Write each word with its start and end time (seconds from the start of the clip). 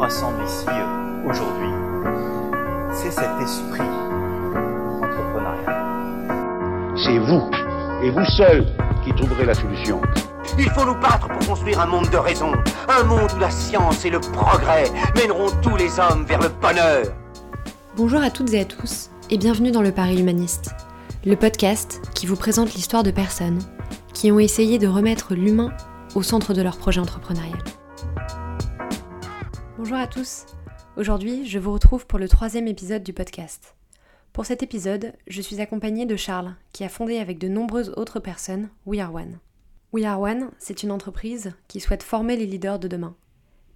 rassemble 0.00 0.42
ici 0.44 0.66
aujourd'hui, 1.28 1.68
c'est 2.90 3.10
cet 3.10 3.38
esprit 3.38 3.82
entrepreneurial. 4.96 6.96
C'est 6.96 7.18
vous, 7.18 7.42
et 8.02 8.10
vous 8.10 8.24
seul, 8.24 8.64
qui 9.04 9.12
trouverez 9.12 9.44
la 9.44 9.52
solution. 9.52 10.00
Il 10.58 10.70
faut 10.70 10.86
nous 10.86 10.94
battre 10.94 11.28
pour 11.28 11.46
construire 11.46 11.80
un 11.80 11.86
monde 11.86 12.08
de 12.08 12.16
raison, 12.16 12.54
un 12.88 13.04
monde 13.04 13.30
où 13.36 13.40
la 13.40 13.50
science 13.50 14.02
et 14.06 14.10
le 14.10 14.20
progrès 14.20 14.90
mèneront 15.16 15.50
tous 15.60 15.76
les 15.76 16.00
hommes 16.00 16.24
vers 16.24 16.40
le 16.40 16.48
bonheur. 16.48 17.04
Bonjour 17.94 18.22
à 18.22 18.30
toutes 18.30 18.54
et 18.54 18.60
à 18.60 18.64
tous, 18.64 19.10
et 19.28 19.36
bienvenue 19.36 19.70
dans 19.70 19.82
le 19.82 19.92
Paris 19.92 20.18
Humaniste, 20.18 20.70
le 21.26 21.36
podcast 21.36 22.00
qui 22.14 22.24
vous 22.24 22.36
présente 22.36 22.72
l'histoire 22.72 23.02
de 23.02 23.10
personnes 23.10 23.58
qui 24.14 24.32
ont 24.32 24.38
essayé 24.38 24.78
de 24.78 24.88
remettre 24.88 25.34
l'humain 25.34 25.72
au 26.14 26.22
centre 26.22 26.54
de 26.54 26.62
leur 26.62 26.78
projet 26.78 27.00
entrepreneurial. 27.00 27.58
Bonjour 29.82 29.96
à 29.96 30.06
tous, 30.06 30.44
aujourd'hui 30.98 31.46
je 31.46 31.58
vous 31.58 31.72
retrouve 31.72 32.06
pour 32.06 32.18
le 32.18 32.28
troisième 32.28 32.68
épisode 32.68 33.02
du 33.02 33.14
podcast. 33.14 33.76
Pour 34.34 34.44
cet 34.44 34.62
épisode, 34.62 35.14
je 35.26 35.40
suis 35.40 35.62
accompagnée 35.62 36.04
de 36.04 36.16
Charles, 36.16 36.54
qui 36.74 36.84
a 36.84 36.90
fondé 36.90 37.16
avec 37.16 37.38
de 37.38 37.48
nombreuses 37.48 37.94
autres 37.96 38.20
personnes 38.20 38.68
We 38.84 39.00
Are 39.00 39.14
One. 39.14 39.38
We 39.94 40.04
Are 40.04 40.20
One, 40.20 40.50
c'est 40.58 40.82
une 40.82 40.90
entreprise 40.90 41.54
qui 41.66 41.80
souhaite 41.80 42.02
former 42.02 42.36
les 42.36 42.44
leaders 42.44 42.78
de 42.78 42.88
demain. 42.88 43.16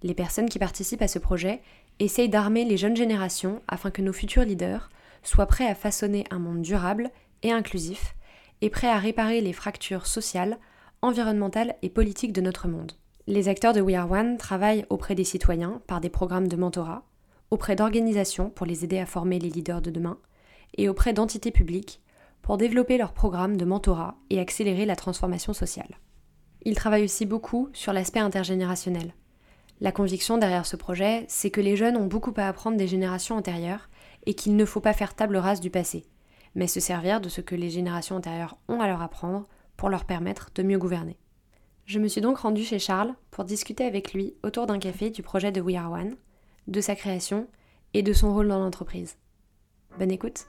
Les 0.03 0.13
personnes 0.13 0.47
qui 0.47 0.59
participent 0.59 1.01
à 1.01 1.07
ce 1.07 1.17
projet 1.17 1.63
essayent 1.97 2.29
d'armer 2.29 2.65
les 2.65 2.77
jeunes 2.77 2.95
générations 2.95 3.63
afin 3.67 3.89
que 3.89 4.03
nos 4.03 4.13
futurs 4.13 4.45
leaders 4.45 4.91
soient 5.23 5.47
prêts 5.47 5.67
à 5.67 5.73
façonner 5.73 6.25
un 6.29 6.37
monde 6.37 6.61
durable 6.61 7.09
et 7.41 7.51
inclusif, 7.51 8.13
et 8.61 8.69
prêts 8.69 8.91
à 8.91 8.99
réparer 8.99 9.41
les 9.41 9.53
fractures 9.53 10.05
sociales, 10.05 10.59
environnementales 11.01 11.73
et 11.81 11.89
politiques 11.89 12.33
de 12.33 12.41
notre 12.41 12.67
monde. 12.67 12.91
Les 13.27 13.49
acteurs 13.49 13.73
de 13.73 13.81
We 13.81 13.95
Are 13.95 14.11
One 14.11 14.37
travaillent 14.37 14.85
auprès 14.91 15.15
des 15.15 15.23
citoyens 15.23 15.81
par 15.87 15.99
des 15.99 16.09
programmes 16.09 16.47
de 16.47 16.55
mentorat, 16.55 17.03
auprès 17.49 17.75
d'organisations 17.75 18.51
pour 18.51 18.67
les 18.67 18.83
aider 18.83 18.99
à 18.99 19.07
former 19.07 19.39
les 19.39 19.49
leaders 19.49 19.81
de 19.81 19.89
demain, 19.89 20.19
et 20.77 20.89
auprès 20.89 21.11
d'entités 21.11 21.49
publiques 21.49 22.01
pour 22.43 22.57
développer 22.57 22.99
leurs 22.99 23.13
programmes 23.13 23.57
de 23.57 23.65
mentorat 23.65 24.15
et 24.29 24.39
accélérer 24.39 24.85
la 24.85 24.95
transformation 24.95 25.53
sociale. 25.53 25.97
Ils 26.65 26.75
travaillent 26.75 27.05
aussi 27.05 27.25
beaucoup 27.25 27.69
sur 27.73 27.93
l'aspect 27.93 28.19
intergénérationnel. 28.19 29.15
La 29.81 29.91
conviction 29.91 30.37
derrière 30.37 30.67
ce 30.67 30.75
projet, 30.75 31.25
c'est 31.27 31.49
que 31.49 31.61
les 31.61 31.75
jeunes 31.75 31.97
ont 31.97 32.05
beaucoup 32.05 32.33
à 32.37 32.47
apprendre 32.47 32.77
des 32.77 32.87
générations 32.87 33.37
antérieures 33.37 33.89
et 34.27 34.35
qu'il 34.35 34.55
ne 34.55 34.65
faut 34.65 34.81
pas 34.81 34.93
faire 34.93 35.15
table 35.15 35.37
rase 35.37 35.61
du 35.61 35.71
passé, 35.71 36.05
mais 36.53 36.67
se 36.67 36.79
servir 36.79 37.21
de 37.21 37.29
ce 37.29 37.41
que 37.41 37.55
les 37.55 37.71
générations 37.71 38.17
antérieures 38.17 38.59
ont 38.67 38.81
à 38.81 38.87
leur 38.87 39.01
apprendre 39.01 39.47
pour 39.77 39.89
leur 39.89 40.05
permettre 40.05 40.51
de 40.53 40.61
mieux 40.61 40.77
gouverner. 40.77 41.17
Je 41.85 41.99
me 41.99 42.07
suis 42.07 42.21
donc 42.21 42.39
rendue 42.39 42.63
chez 42.63 42.79
Charles 42.79 43.13
pour 43.29 43.43
discuter 43.43 43.85
avec 43.85 44.13
lui 44.13 44.33
autour 44.41 44.65
d'un 44.65 44.79
café 44.79 45.11
du 45.11 45.21
projet 45.21 45.51
de 45.51 45.61
We 45.61 45.75
Are 45.75 45.91
One, 45.91 46.15
de 46.65 46.81
sa 46.81 46.95
création 46.95 47.47
et 47.93 48.01
de 48.01 48.11
son 48.11 48.33
rôle 48.33 48.47
dans 48.47 48.57
l'entreprise. 48.57 49.17
Bonne 49.99 50.09
écoute 50.09 50.47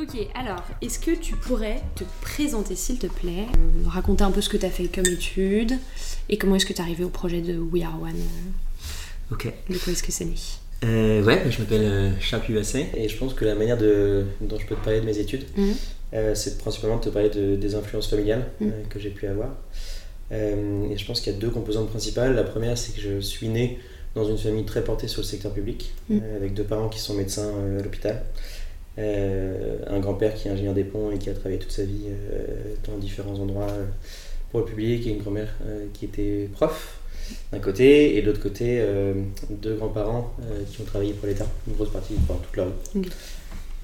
Ok, 0.00 0.16
alors, 0.36 0.62
est-ce 0.80 1.00
que 1.00 1.10
tu 1.10 1.34
pourrais 1.34 1.82
te 1.96 2.04
présenter 2.20 2.76
s'il 2.76 3.00
te 3.00 3.08
plaît, 3.08 3.48
euh, 3.56 3.88
raconter 3.88 4.22
un 4.22 4.30
peu 4.30 4.40
ce 4.40 4.48
que 4.48 4.56
tu 4.56 4.64
as 4.64 4.70
fait 4.70 4.86
comme 4.86 5.06
étude 5.06 5.76
et 6.28 6.38
comment 6.38 6.54
est-ce 6.54 6.64
que 6.64 6.72
tu 6.72 6.78
es 6.78 6.82
arrivé 6.82 7.02
au 7.02 7.10
projet 7.10 7.40
de 7.40 7.58
We 7.58 7.82
Are 7.82 8.00
One 8.00 8.14
euh, 8.14 9.32
Ok. 9.34 9.52
De 9.68 9.78
quoi 9.78 9.92
est-ce 9.92 10.04
que 10.04 10.12
c'est 10.12 10.26
né? 10.26 10.36
Euh, 10.84 11.24
ouais, 11.24 11.42
je 11.50 11.58
m'appelle 11.60 11.82
euh, 11.84 12.10
Charles 12.20 12.44
Pubassin 12.44 12.84
et 12.96 13.08
je 13.08 13.16
pense 13.16 13.34
que 13.34 13.44
la 13.44 13.54
manière 13.56 13.76
de, 13.76 14.24
dont 14.40 14.58
je 14.58 14.66
peux 14.66 14.76
te 14.76 14.84
parler 14.84 15.00
de 15.00 15.06
mes 15.06 15.18
études, 15.18 15.44
Mhm. 15.56 15.74
euh, 16.14 16.34
c'est 16.36 16.58
principalement 16.58 16.98
de 16.98 17.02
te 17.04 17.08
parler 17.08 17.30
de- 17.30 17.56
des 17.56 17.74
influences 17.74 18.08
familiales 18.08 18.46
Mhm. 18.60 18.72
que 18.88 18.98
j'ai 19.00 19.10
pu 19.10 19.26
avoir. 19.26 19.50
Et 20.30 20.96
je 20.98 21.06
pense 21.06 21.22
qu'il 21.22 21.32
y 21.32 21.36
a 21.36 21.38
deux 21.38 21.48
composantes 21.48 21.88
principales. 21.88 22.34
La 22.34 22.44
première, 22.44 22.76
c'est 22.76 22.94
que 22.94 23.00
je 23.00 23.18
suis 23.18 23.48
né 23.48 23.78
dans 24.14 24.28
une 24.28 24.36
famille 24.36 24.64
très 24.66 24.84
portée 24.84 25.08
sur 25.08 25.22
le 25.22 25.26
secteur 25.26 25.52
public, 25.52 25.92
Mhm. 26.10 26.20
avec 26.36 26.52
deux 26.54 26.64
parents 26.64 26.88
qui 26.90 26.98
sont 27.00 27.14
médecins 27.14 27.50
à 27.78 27.82
l'hôpital. 27.82 28.22
Euh, 28.98 29.78
un 29.86 29.98
grand-père 30.00 30.34
qui 30.34 30.48
est 30.48 30.50
ingénieur 30.50 30.74
des 30.74 30.84
ponts 30.84 31.10
et 31.12 31.18
qui 31.18 31.30
a 31.30 31.32
travaillé 31.32 31.58
toute 31.58 31.72
sa 31.72 31.84
vie 31.84 32.06
euh, 32.08 32.74
dans 32.86 32.98
différents 32.98 33.38
endroits 33.38 33.70
euh, 33.70 33.86
pour 34.50 34.60
le 34.60 34.66
public, 34.66 35.06
et 35.06 35.10
une 35.10 35.18
grand-mère 35.18 35.54
qui 35.94 36.04
était 36.04 36.48
prof 36.52 36.97
d'un 37.52 37.58
côté, 37.58 38.16
et 38.16 38.22
de 38.22 38.26
l'autre 38.26 38.42
côté, 38.42 38.78
euh, 38.80 39.14
deux 39.50 39.74
grands-parents 39.74 40.34
euh, 40.42 40.62
qui 40.70 40.80
ont 40.80 40.84
travaillé 40.84 41.12
pour 41.12 41.26
l'État, 41.28 41.46
une 41.66 41.74
grosse 41.74 41.90
partie, 41.90 42.14
enfin 42.22 42.38
toute 42.42 42.56
leur 42.56 42.66
vie. 42.94 43.08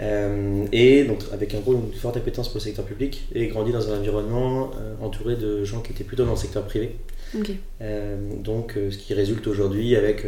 Euh, 0.00 0.66
et 0.72 1.04
donc 1.04 1.20
avec 1.32 1.54
un 1.54 1.60
gros, 1.60 1.74
une 1.74 1.92
forte 1.92 2.16
appétence 2.16 2.48
pour 2.48 2.56
le 2.58 2.62
secteur 2.64 2.84
public, 2.84 3.28
et 3.34 3.46
grandi 3.48 3.70
dans 3.72 3.90
un 3.92 3.98
environnement 3.98 4.70
euh, 4.80 4.94
entouré 5.00 5.36
de 5.36 5.64
gens 5.64 5.80
qui 5.80 5.92
étaient 5.92 6.04
plutôt 6.04 6.24
dans 6.24 6.32
le 6.32 6.36
secteur 6.36 6.64
privé. 6.64 6.96
Donc, 8.44 8.74
ce 8.76 8.96
qui 8.96 9.12
résulte 9.14 9.46
aujourd'hui 9.46 9.96
avec 9.96 10.24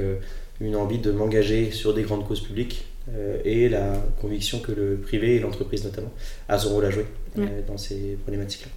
une 0.60 0.74
envie 0.76 0.98
de 0.98 1.12
m'engager 1.12 1.70
sur 1.70 1.94
des 1.94 2.02
grandes 2.02 2.26
causes 2.26 2.40
publiques 2.40 2.86
euh, 3.14 3.38
et 3.44 3.68
la 3.68 3.92
conviction 4.20 4.58
que 4.58 4.72
le 4.72 4.96
privé 4.96 5.36
et 5.36 5.38
l'entreprise 5.38 5.84
notamment 5.84 6.12
a 6.48 6.58
son 6.58 6.70
rôle 6.70 6.84
à 6.86 6.90
jouer 6.90 7.06
euh, 7.38 7.42
Ouais. 7.42 7.48
dans 7.68 7.76
ces 7.78 8.16
problématiques-là. 8.22 8.68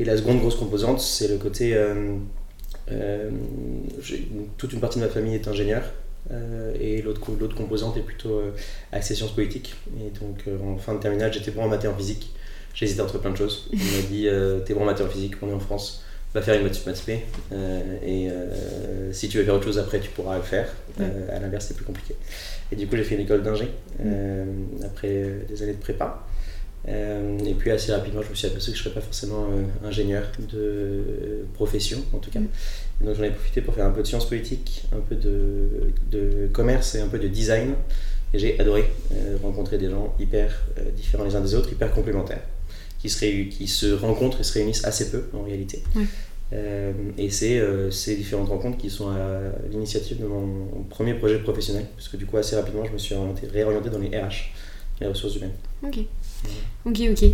Et 0.00 0.04
la 0.04 0.16
seconde 0.16 0.40
grosse 0.40 0.56
composante, 0.56 1.00
c'est 1.00 1.28
le 1.28 1.36
côté. 1.36 1.74
euh, 1.74 2.16
toute 4.58 4.72
une 4.72 4.80
partie 4.80 4.98
de 4.98 5.04
ma 5.04 5.10
famille 5.10 5.34
est 5.34 5.48
ingénieure. 5.48 5.84
euh, 6.30 6.72
et 6.80 7.02
l'autre 7.02 7.20
co- 7.20 7.36
l'autre 7.38 7.56
composante 7.56 7.96
est 7.96 8.00
plutôt 8.02 8.38
euh, 8.38 8.50
axée 8.92 9.14
sciences 9.14 9.34
politiques. 9.34 9.74
Et 9.98 10.10
donc 10.18 10.44
euh, 10.48 10.56
en 10.64 10.76
fin 10.78 10.94
de 10.94 11.00
terminale, 11.00 11.32
j'étais 11.32 11.50
bon 11.50 11.62
en 11.64 11.68
maths 11.68 11.84
et 11.84 11.88
en 11.88 11.96
physique. 11.96 12.32
J'hésitais 12.74 13.00
entre 13.02 13.18
plein 13.18 13.30
de 13.32 13.36
choses. 13.36 13.68
On 13.72 13.76
m'a 13.76 14.02
dit 14.10 14.28
euh, 14.28 14.60
T'es 14.60 14.72
bon 14.74 14.82
en 14.82 14.84
maths 14.86 15.00
et 15.00 15.04
en 15.04 15.08
physique, 15.08 15.34
on 15.42 15.48
est 15.50 15.52
en 15.52 15.58
France, 15.60 16.04
va 16.32 16.40
faire 16.42 16.54
une 16.56 16.62
maths 16.62 16.74
sup, 16.74 16.86
maths. 16.86 17.04
Euh, 17.52 17.80
et 18.06 18.30
euh, 18.30 19.12
si 19.12 19.28
tu 19.28 19.38
veux 19.38 19.44
faire 19.44 19.54
autre 19.54 19.64
chose 19.64 19.78
après, 19.78 20.00
tu 20.00 20.10
pourras 20.10 20.36
le 20.36 20.42
faire. 20.42 20.68
Euh, 21.00 21.36
à 21.36 21.40
l'inverse, 21.40 21.66
c'est 21.68 21.74
plus 21.76 21.84
compliqué. 21.84 22.14
Et 22.70 22.76
du 22.76 22.86
coup, 22.86 22.96
j'ai 22.96 23.04
fait 23.04 23.14
une 23.16 23.22
école 23.22 23.42
d'ingé 23.42 23.68
euh, 24.04 24.44
après 24.84 25.28
des 25.48 25.62
années 25.62 25.74
de 25.74 25.78
prépa. 25.80 26.24
Euh, 26.88 27.38
et 27.46 27.54
puis 27.54 27.70
assez 27.70 27.92
rapidement, 27.92 28.22
je 28.22 28.30
me 28.30 28.34
suis 28.34 28.46
aperçu 28.46 28.70
que 28.72 28.76
je 28.76 28.82
ne 28.82 28.84
serais 28.88 28.94
pas 28.94 29.00
forcément 29.00 29.46
euh, 29.52 29.86
ingénieur 29.88 30.24
de 30.52 31.44
profession, 31.54 31.98
en 32.12 32.18
tout 32.18 32.30
cas. 32.30 32.40
Et 33.00 33.04
donc 33.04 33.14
j'en 33.16 33.22
ai 33.22 33.30
profité 33.30 33.60
pour 33.60 33.74
faire 33.74 33.86
un 33.86 33.90
peu 33.92 34.02
de 34.02 34.06
sciences 34.06 34.28
politiques, 34.28 34.84
un 34.92 35.00
peu 35.00 35.14
de, 35.14 35.68
de 36.10 36.48
commerce 36.52 36.94
et 36.96 37.00
un 37.00 37.08
peu 37.08 37.18
de 37.18 37.28
design. 37.28 37.74
Et 38.34 38.38
j'ai 38.38 38.58
adoré 38.58 38.84
euh, 39.12 39.36
rencontrer 39.42 39.78
des 39.78 39.90
gens 39.90 40.14
hyper 40.18 40.64
différents 40.96 41.24
les 41.24 41.36
uns 41.36 41.40
des 41.40 41.54
autres, 41.54 41.70
hyper 41.72 41.92
complémentaires, 41.92 42.42
qui 42.98 43.08
se, 43.10 43.20
réu- 43.24 43.48
qui 43.48 43.68
se 43.68 43.92
rencontrent 43.92 44.40
et 44.40 44.44
se 44.44 44.54
réunissent 44.54 44.84
assez 44.84 45.10
peu 45.10 45.24
en 45.34 45.42
réalité. 45.42 45.82
Et 47.16 47.30
c'est 47.30 47.62
ces 47.90 48.14
différentes 48.16 48.48
rencontres 48.50 48.76
qui 48.76 48.90
sont 48.90 49.08
à 49.08 49.40
l'initiative 49.70 50.20
de 50.20 50.26
mon 50.26 50.66
premier 50.90 51.14
projet 51.14 51.38
professionnel, 51.38 51.86
parce 51.96 52.08
que 52.08 52.18
du 52.18 52.26
coup 52.26 52.36
assez 52.36 52.56
rapidement 52.56 52.84
je 52.84 52.92
me 52.92 52.98
suis 52.98 53.14
orienté- 53.14 53.46
réorienté 53.46 53.88
dans 53.88 53.98
les 53.98 54.08
RH, 54.08 54.52
les 55.00 55.06
ressources 55.06 55.36
humaines. 55.36 55.52
Ok, 56.86 57.00
ok. 57.10 57.24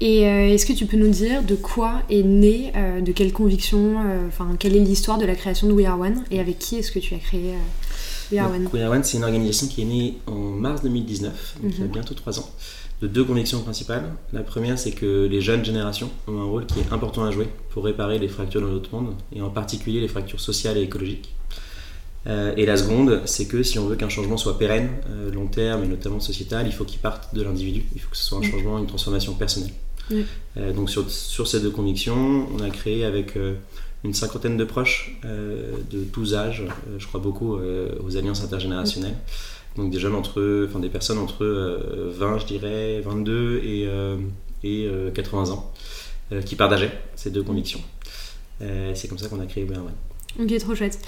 Et 0.00 0.26
euh, 0.26 0.48
est-ce 0.48 0.66
que 0.66 0.72
tu 0.72 0.86
peux 0.86 0.96
nous 0.96 1.10
dire 1.10 1.42
de 1.44 1.54
quoi 1.54 2.02
est 2.10 2.24
né, 2.24 2.72
euh, 2.74 3.00
de 3.00 3.12
quelle 3.12 3.32
conviction, 3.32 4.00
euh, 4.04 4.26
enfin, 4.26 4.56
quelle 4.58 4.74
est 4.74 4.80
l'histoire 4.80 5.16
de 5.18 5.24
la 5.24 5.36
création 5.36 5.68
de 5.68 5.72
We 5.72 5.86
Are 5.86 6.00
One 6.00 6.24
et 6.32 6.40
avec 6.40 6.58
qui 6.58 6.76
est-ce 6.76 6.90
que 6.90 6.98
tu 6.98 7.14
as 7.14 7.18
créé 7.18 7.54
We 8.32 8.40
Are 8.40 8.50
One? 8.50 8.68
We 8.72 8.82
Are 8.82 8.90
One, 8.90 9.04
c'est 9.04 9.18
une 9.18 9.22
organisation 9.24 9.68
qui 9.68 9.82
est 9.82 9.84
née 9.84 10.18
en 10.26 10.34
mars 10.34 10.82
2019, 10.82 11.58
donc 11.62 11.72
il 11.72 11.78
y 11.78 11.82
a 11.82 11.84
Mhm. 11.84 11.92
bientôt 11.92 12.14
trois 12.14 12.40
ans, 12.40 12.50
de 13.00 13.06
deux 13.06 13.22
convictions 13.22 13.60
principales. 13.62 14.12
La 14.32 14.40
première, 14.42 14.76
c'est 14.76 14.90
que 14.90 15.28
les 15.30 15.40
jeunes 15.40 15.64
générations 15.64 16.10
ont 16.26 16.40
un 16.40 16.44
rôle 16.46 16.66
qui 16.66 16.80
est 16.80 16.92
important 16.92 17.22
à 17.22 17.30
jouer 17.30 17.46
pour 17.70 17.84
réparer 17.84 18.18
les 18.18 18.26
fractures 18.28 18.60
dans 18.62 18.68
notre 18.68 18.92
monde, 18.92 19.14
et 19.32 19.40
en 19.40 19.50
particulier 19.50 20.00
les 20.00 20.08
fractures 20.08 20.40
sociales 20.40 20.78
et 20.78 20.82
écologiques. 20.82 21.32
Euh, 22.26 22.52
et 22.56 22.66
la 22.66 22.76
seconde, 22.76 23.22
c'est 23.24 23.46
que 23.46 23.62
si 23.62 23.78
on 23.78 23.86
veut 23.86 23.96
qu'un 23.96 24.08
changement 24.08 24.36
soit 24.36 24.58
pérenne, 24.58 24.90
euh, 25.10 25.32
long 25.32 25.46
terme 25.46 25.84
et 25.84 25.88
notamment 25.88 26.20
sociétal, 26.20 26.66
il 26.66 26.72
faut 26.72 26.84
qu'il 26.84 27.00
parte 27.00 27.34
de 27.34 27.42
l'individu. 27.42 27.84
Il 27.94 28.00
faut 28.00 28.10
que 28.10 28.16
ce 28.16 28.24
soit 28.24 28.38
un 28.38 28.42
changement, 28.42 28.78
une 28.78 28.86
transformation 28.86 29.34
personnelle. 29.34 29.72
Euh, 30.56 30.72
donc 30.72 30.90
sur, 30.90 31.10
sur 31.10 31.48
ces 31.48 31.60
deux 31.60 31.70
convictions, 31.70 32.46
on 32.54 32.62
a 32.62 32.70
créé 32.70 33.04
avec 33.04 33.36
une 34.04 34.14
cinquantaine 34.14 34.56
de 34.56 34.64
proches 34.64 35.18
de 35.22 36.04
tous 36.12 36.34
âges, 36.34 36.64
je 36.98 37.06
crois 37.06 37.20
beaucoup 37.20 37.56
aux 37.56 38.16
alliances 38.16 38.42
intergénérationnelles. 38.42 39.16
Donc 39.76 39.90
des 39.90 39.98
jeunes 39.98 40.14
entre 40.14 40.40
eux, 40.40 40.66
enfin 40.68 40.80
des 40.80 40.90
personnes 40.90 41.18
entre 41.18 41.44
euh, 41.44 42.12
20, 42.14 42.38
je 42.38 42.46
dirais, 42.46 43.00
22 43.00 43.62
et, 43.64 43.82
et 44.64 44.86
euh, 44.86 45.10
80 45.10 45.50
ans, 45.50 45.72
qui 46.44 46.56
partageaient 46.56 46.92
ces 47.16 47.30
deux 47.30 47.42
convictions. 47.42 47.80
C'est 48.94 49.08
comme 49.08 49.18
ça 49.18 49.28
qu'on 49.28 49.40
a 49.40 49.46
créé 49.46 49.64
One. 49.64 49.90
Ok, 50.40 50.56
trop 50.58 50.74
chouette. 50.74 50.98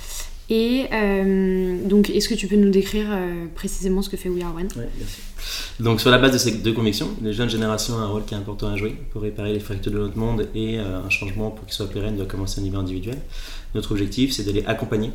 Et 0.50 0.86
euh, 0.92 1.88
donc, 1.88 2.10
est-ce 2.10 2.28
que 2.28 2.34
tu 2.34 2.46
peux 2.46 2.56
nous 2.56 2.70
décrire 2.70 3.06
euh, 3.10 3.46
précisément 3.54 4.02
ce 4.02 4.10
que 4.10 4.16
fait 4.16 4.28
We 4.28 4.42
Are 4.44 4.54
One? 4.54 4.68
Ouais, 4.76 4.88
bien 4.94 5.06
sûr. 5.06 5.22
Donc 5.80 6.00
sur 6.00 6.10
la 6.10 6.18
base 6.18 6.32
de 6.32 6.38
ces 6.38 6.52
deux 6.52 6.72
convictions, 6.72 7.08
les 7.22 7.32
jeunes 7.32 7.50
générations 7.50 7.94
ont 7.94 7.98
un 7.98 8.06
rôle 8.06 8.24
qui 8.24 8.34
est 8.34 8.36
important 8.36 8.68
à 8.68 8.76
jouer 8.76 8.96
pour 9.10 9.22
réparer 9.22 9.52
les 9.52 9.60
fractures 9.60 9.92
de 9.92 9.98
notre 9.98 10.16
monde 10.16 10.48
et 10.54 10.78
euh, 10.78 11.00
un 11.00 11.10
changement 11.10 11.50
pour 11.50 11.66
qu'il 11.66 11.74
soit 11.74 11.88
pérenne 11.88 12.16
doit 12.16 12.26
commencer 12.26 12.60
au 12.60 12.64
niveau 12.64 12.78
individuel. 12.78 13.18
Notre 13.74 13.92
objectif, 13.92 14.32
c'est 14.32 14.44
d'aller 14.44 14.64
accompagner 14.66 15.10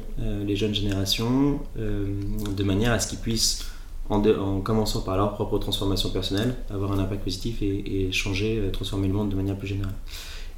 les 0.46 0.56
jeunes 0.58 0.76
générations 0.76 1.62
de 1.78 2.64
manière 2.66 2.92
à 2.92 3.00
ce 3.00 3.08
qu'ils 3.08 3.20
puissent 3.20 3.64
en, 4.10 4.60
commençant 4.60 5.00
par 5.00 5.16
leur 5.16 5.34
propre 5.34 5.60
transformation 5.60 6.10
personnelle, 6.10 6.56
avoir 6.70 6.92
un 6.92 7.00
impact 7.00 7.24
positif 7.24 7.62
et, 7.62 8.10
changer, 8.12 8.62
transformer 8.74 9.08
le 9.08 9.14
monde 9.14 9.30
de 9.30 9.36
manière 9.38 9.56
plus 9.56 9.70
générale. 9.70 9.94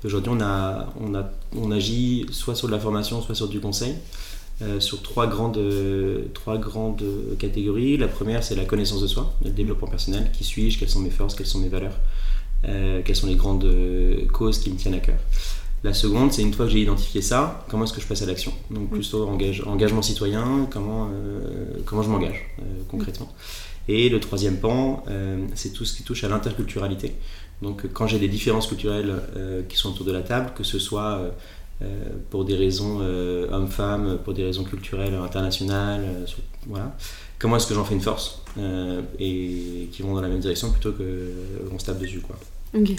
Aujourd'hui, 0.03 0.31
on 0.33 1.71
agit 1.71 2.25
soit 2.31 2.56
sur 2.56 2.68
de 2.68 2.71
la 2.73 2.79
formation, 2.79 3.21
soit 3.21 3.35
sur 3.35 3.50
du 3.50 3.59
conseil, 3.59 3.94
euh, 4.61 4.79
sur 4.79 5.01
trois 5.01 5.27
grandes, 5.27 5.57
euh, 5.57 6.25
trois 6.33 6.57
grandes 6.57 7.03
catégories. 7.39 7.97
La 7.97 8.07
première, 8.07 8.43
c'est 8.43 8.55
la 8.55 8.65
connaissance 8.65 9.01
de 9.01 9.07
soi, 9.07 9.33
le 9.43 9.51
développement 9.51 9.87
personnel. 9.87 10.29
Qui 10.31 10.43
suis-je? 10.43 10.77
Quelles 10.79 10.89
sont 10.89 10.99
mes 10.99 11.09
forces? 11.09 11.35
Quelles 11.35 11.47
sont 11.47 11.59
mes 11.59 11.69
valeurs? 11.69 11.97
Euh, 12.65 13.01
Quelles 13.03 13.15
sont 13.15 13.27
les 13.27 13.35
grandes 13.35 13.65
euh, 13.65 14.25
causes 14.31 14.59
qui 14.59 14.69
me 14.71 14.77
tiennent 14.77 14.93
à 14.93 14.99
cœur? 14.99 15.17
La 15.83 15.95
seconde, 15.95 16.31
c'est 16.31 16.43
une 16.43 16.53
fois 16.53 16.65
que 16.65 16.71
j'ai 16.71 16.81
identifié 16.81 17.23
ça, 17.23 17.65
comment 17.67 17.85
est-ce 17.85 17.93
que 17.93 18.01
je 18.01 18.05
passe 18.05 18.21
à 18.21 18.27
l'action? 18.27 18.53
Donc 18.69 18.91
plutôt 18.91 19.27
engage- 19.27 19.63
engagement 19.65 20.03
citoyen, 20.03 20.67
comment, 20.69 21.09
comment 21.85 22.03
je 22.03 22.09
m'engage 22.09 22.39
concrètement. 22.87 23.33
Et 23.87 24.07
le 24.09 24.19
troisième 24.19 24.57
pan, 24.57 25.03
c'est 25.55 25.73
tout 25.73 25.83
ce 25.83 25.95
qui 25.95 26.03
touche 26.03 26.23
à 26.23 26.29
l'interculturalité. 26.29 27.15
Donc 27.63 27.87
quand 27.93 28.05
j'ai 28.05 28.19
des 28.19 28.27
différences 28.27 28.67
culturelles 28.67 29.15
qui 29.69 29.75
sont 29.75 29.89
autour 29.89 30.05
de 30.05 30.11
la 30.11 30.21
table, 30.21 30.51
que 30.55 30.63
ce 30.63 30.77
soit 30.77 31.19
pour 32.30 32.45
des 32.45 32.56
raisons 32.56 33.00
euh, 33.01 33.48
hommes-femmes, 33.51 34.19
pour 34.24 34.33
des 34.33 34.44
raisons 34.44 34.63
culturelles 34.63 35.13
internationales, 35.16 36.01
euh, 36.04 36.25
sur- 36.25 36.39
voilà, 36.68 36.95
comment 37.39 37.57
est-ce 37.57 37.68
que 37.68 37.74
j'en 37.74 37.83
fais 37.86 37.95
une 37.95 38.01
force 38.01 38.42
euh, 38.60 39.01
et 39.19 39.89
qui 39.92 40.01
vont 40.01 40.13
dans 40.13 40.22
la 40.22 40.28
même 40.30 40.39
direction 40.39 40.69
plutôt 40.72 40.94
qu'on 40.94 41.80
se 41.80 41.86
tape 41.86 42.00
dessus 42.00 42.19
quoi. 42.19 42.38
Ok. 42.78 42.92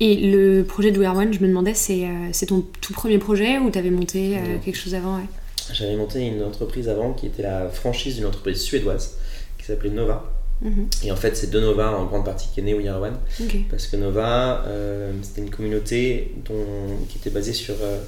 Et 0.00 0.30
le 0.30 0.62
projet 0.62 0.92
de 0.92 0.98
We 0.98 1.06
Are 1.06 1.16
One, 1.16 1.32
je 1.32 1.40
me 1.40 1.48
demandais, 1.48 1.74
c'est 1.74 2.06
euh, 2.06 2.28
c'est 2.32 2.46
ton 2.46 2.64
tout 2.80 2.92
premier 2.94 3.18
projet 3.18 3.58
ou 3.58 3.68
t'avais 3.70 3.90
monté 3.90 4.38
euh, 4.38 4.58
quelque 4.64 4.76
chose 4.76 4.94
avant 4.94 5.16
ouais? 5.16 5.24
J'avais 5.72 5.96
monté 5.96 6.26
une 6.26 6.42
entreprise 6.42 6.88
avant 6.88 7.12
qui 7.12 7.26
était 7.26 7.42
la 7.42 7.68
franchise 7.68 8.16
d'une 8.16 8.26
entreprise 8.26 8.60
suédoise 8.60 9.16
qui 9.58 9.66
s'appelait 9.66 9.90
Nova. 9.90 10.24
Mhm. 10.62 10.88
Et 11.04 11.12
en 11.12 11.16
fait, 11.16 11.36
c'est 11.36 11.50
de 11.50 11.58
Nova 11.60 11.96
en 11.96 12.04
grande 12.06 12.24
partie 12.24 12.48
qui 12.52 12.60
est 12.60 12.62
né 12.62 12.74
We 12.74 12.86
Are 12.86 13.00
One. 13.00 13.16
Parce 13.70 13.86
que 13.86 13.96
Nova, 13.96 14.64
euh, 14.66 15.12
c'était 15.22 15.42
une 15.42 15.50
communauté 15.50 16.34
dont, 16.46 16.64
qui 17.08 17.18
était 17.18 17.30
basée 17.30 17.52
sur 17.52 17.74
euh, 17.80 17.98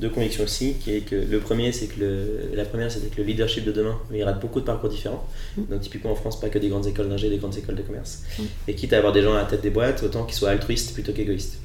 deux 0.00 0.08
convictions 0.10 0.44
aussi. 0.44 0.74
Qui 0.74 0.94
est 0.96 1.00
que 1.00 1.16
le 1.16 1.38
premier, 1.40 1.72
c'est 1.72 1.86
que 1.86 2.00
le, 2.00 2.50
la 2.54 2.64
première, 2.64 2.90
c'était 2.90 3.06
que 3.08 3.16
le 3.20 3.24
leadership 3.24 3.64
de 3.64 3.72
demain, 3.72 3.98
il 4.10 4.18
y 4.18 4.22
aura 4.22 4.32
beaucoup 4.32 4.60
de 4.60 4.64
parcours 4.66 4.88
différents. 4.90 5.26
Mm. 5.56 5.62
Donc 5.70 5.80
typiquement 5.80 6.12
en 6.12 6.16
France, 6.16 6.40
pas 6.40 6.48
que 6.48 6.58
des 6.58 6.68
grandes 6.68 6.86
écoles 6.86 7.08
d'ingé, 7.08 7.30
des 7.30 7.38
grandes 7.38 7.56
écoles 7.56 7.76
de 7.76 7.82
commerce. 7.82 8.22
Mm. 8.38 8.42
Et 8.68 8.74
quitte 8.74 8.92
à 8.92 8.98
avoir 8.98 9.12
des 9.12 9.22
gens 9.22 9.34
à 9.34 9.38
la 9.38 9.44
tête 9.44 9.62
des 9.62 9.70
boîtes, 9.70 10.02
autant 10.02 10.24
qu'ils 10.24 10.36
soient 10.36 10.50
altruistes 10.50 10.92
plutôt 10.94 11.12
qu'égoïstes. 11.12 11.58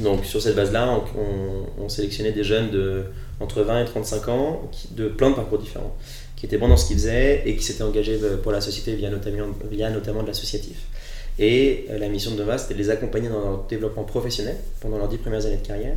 Donc 0.00 0.24
sur 0.24 0.42
cette 0.42 0.56
base-là, 0.56 0.90
on, 1.16 1.20
on- 1.20 1.84
on 1.84 1.88
sélectionnait 1.88 2.32
des 2.32 2.42
jeunes 2.44 2.70
de 2.70 3.04
entre 3.40 3.62
20 3.62 3.82
et 3.82 3.84
35 3.84 4.28
ans, 4.28 4.68
qui- 4.72 4.88
de 4.94 5.08
plein 5.08 5.30
de 5.30 5.34
parcours 5.36 5.58
différents, 5.58 5.96
qui 6.36 6.46
étaient 6.46 6.58
bons 6.58 6.68
dans 6.68 6.76
ce 6.76 6.86
qu'ils 6.86 6.96
faisaient 6.96 7.42
et 7.46 7.56
qui 7.56 7.62
s'étaient 7.64 7.82
engagés 7.82 8.18
euh, 8.22 8.36
pour 8.36 8.50
la 8.52 8.60
société 8.60 8.94
via 8.94 9.08
notamment, 9.10 9.46
via 9.70 9.90
notamment 9.90 10.22
de 10.22 10.28
l'associatif. 10.28 10.78
Et 11.38 11.86
euh, 11.90 11.98
la 11.98 12.08
mission 12.08 12.30
de 12.32 12.36
Nova, 12.36 12.58
c'était 12.58 12.74
de 12.74 12.78
les 12.78 12.90
accompagner 12.90 13.28
dans 13.28 13.40
leur 13.40 13.64
développement 13.68 14.04
professionnel 14.04 14.56
pendant 14.80 14.98
leurs 14.98 15.08
10 15.08 15.18
premières 15.18 15.46
années 15.46 15.56
de 15.56 15.66
carrière 15.66 15.96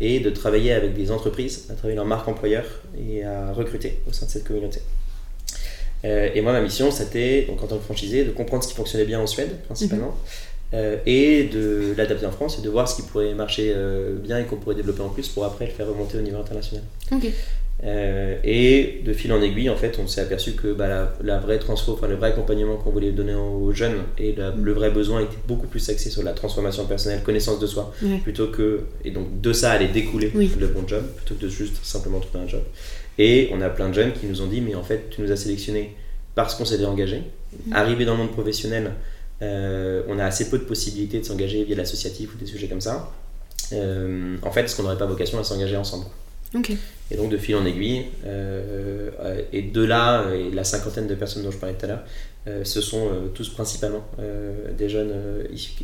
et 0.00 0.20
de 0.20 0.30
travailler 0.30 0.72
avec 0.72 0.94
des 0.94 1.10
entreprises, 1.10 1.66
à 1.70 1.74
travailler 1.74 1.96
leur 1.96 2.04
marque 2.04 2.26
employeur 2.28 2.64
et 2.98 3.24
à 3.24 3.52
recruter 3.52 4.00
au 4.08 4.12
sein 4.12 4.26
de 4.26 4.30
cette 4.30 4.44
communauté. 4.44 4.80
Euh, 6.04 6.30
et 6.34 6.40
moi, 6.40 6.52
ma 6.52 6.60
mission, 6.60 6.90
c'était, 6.90 7.42
donc, 7.42 7.62
en 7.62 7.66
tant 7.66 7.78
que 7.78 7.84
franchisé, 7.84 8.24
de 8.24 8.30
comprendre 8.30 8.62
ce 8.62 8.68
qui 8.68 8.74
fonctionnait 8.74 9.06
bien 9.06 9.20
en 9.20 9.26
Suède, 9.26 9.50
principalement, 9.66 10.16
euh, 10.74 10.96
et 11.06 11.44
de 11.44 11.94
l'adapter 11.96 12.26
en 12.26 12.32
France 12.32 12.58
et 12.58 12.62
de 12.62 12.68
voir 12.68 12.88
ce 12.88 12.96
qui 12.96 13.02
pourrait 13.02 13.32
marcher 13.34 13.72
euh, 13.74 14.16
bien 14.18 14.40
et 14.40 14.44
qu'on 14.44 14.56
pourrait 14.56 14.74
développer 14.74 15.02
en 15.02 15.08
plus 15.08 15.28
pour 15.28 15.44
après 15.44 15.66
le 15.66 15.72
faire 15.72 15.86
remonter 15.86 16.18
au 16.18 16.22
niveau 16.22 16.38
international. 16.38 16.82
Euh, 17.84 18.36
et 18.44 19.02
de 19.04 19.12
fil 19.12 19.30
en 19.32 19.42
aiguille, 19.42 19.68
en 19.68 19.76
fait, 19.76 19.98
on 20.02 20.06
s'est 20.06 20.22
aperçu 20.22 20.52
que 20.52 20.72
bah, 20.72 20.88
la, 20.88 21.12
la 21.22 21.38
vraie 21.38 21.58
transfo, 21.58 21.92
enfin, 21.92 22.08
le 22.08 22.14
vrai 22.14 22.28
accompagnement 22.30 22.76
qu'on 22.76 22.90
voulait 22.90 23.12
donner 23.12 23.34
aux 23.34 23.72
jeunes 23.72 23.98
et 24.16 24.34
la- 24.34 24.52
le 24.58 24.72
vrai 24.72 24.90
besoin 24.90 25.20
était 25.20 25.36
beaucoup 25.46 25.66
plus 25.66 25.86
axé 25.90 26.08
sur 26.08 26.22
la 26.22 26.32
transformation 26.32 26.86
personnelle, 26.86 27.22
connaissance 27.22 27.58
de 27.60 27.66
soi, 27.66 27.92
Ouais. 28.02 28.18
plutôt 28.22 28.46
que. 28.48 28.80
Et 29.04 29.10
donc 29.10 29.40
de 29.42 29.52
ça 29.52 29.72
allait 29.72 29.88
découler 29.88 30.32
Oui. 30.34 30.50
le 30.58 30.66
bon 30.68 30.88
job, 30.88 31.04
plutôt 31.16 31.34
que 31.34 31.42
de 31.44 31.48
juste 31.50 31.76
simplement 31.84 32.20
trouver 32.20 32.44
un 32.44 32.48
job. 32.48 32.62
Et 33.18 33.50
on 33.52 33.60
a 33.60 33.68
plein 33.68 33.90
de 33.90 33.94
jeunes 33.94 34.12
qui 34.12 34.26
nous 34.26 34.40
ont 34.40 34.46
dit 34.46 34.62
Mais 34.62 34.74
en 34.74 34.82
fait, 34.82 35.10
tu 35.10 35.20
nous 35.20 35.30
as 35.30 35.36
sélectionnés 35.36 35.94
parce 36.34 36.54
qu'on 36.54 36.64
s'était 36.64 36.86
engagé. 36.86 37.22
Arrivé 37.70 38.06
dans 38.06 38.12
le 38.12 38.18
monde 38.18 38.32
professionnel, 38.32 38.92
euh, 39.42 40.02
on 40.08 40.18
a 40.18 40.24
assez 40.24 40.48
peu 40.48 40.58
de 40.58 40.64
possibilités 40.64 41.18
de 41.20 41.24
s'engager 41.24 41.64
via 41.64 41.76
l'associatif 41.76 42.34
ou 42.34 42.38
des 42.38 42.46
sujets 42.46 42.66
comme 42.66 42.80
ça. 42.80 43.12
Euh, 43.72 44.36
en 44.42 44.50
fait, 44.50 44.62
est-ce 44.62 44.74
qu'on 44.76 44.82
n'aurait 44.84 44.98
pas 44.98 45.06
vocation 45.06 45.38
à 45.38 45.44
s'engager 45.44 45.76
ensemble 45.76 46.06
Ok. 46.56 46.72
Et 47.10 47.16
donc 47.16 47.30
de 47.30 47.36
fil 47.36 47.56
en 47.56 47.64
aiguille, 47.64 48.06
euh, 48.26 49.42
et 49.52 49.62
de 49.62 49.84
là, 49.84 50.24
et 50.34 50.50
la 50.50 50.64
cinquantaine 50.64 51.06
de 51.06 51.14
personnes 51.14 51.44
dont 51.44 51.50
je 51.50 51.58
parlais 51.58 51.74
tout 51.74 51.84
à 51.84 51.88
l'heure, 51.88 52.04
euh, 52.46 52.64
ce 52.64 52.80
sont 52.80 53.06
euh, 53.06 53.28
tous 53.34 53.48
principalement 53.48 54.04
des 54.76 54.88
jeunes 54.88 55.12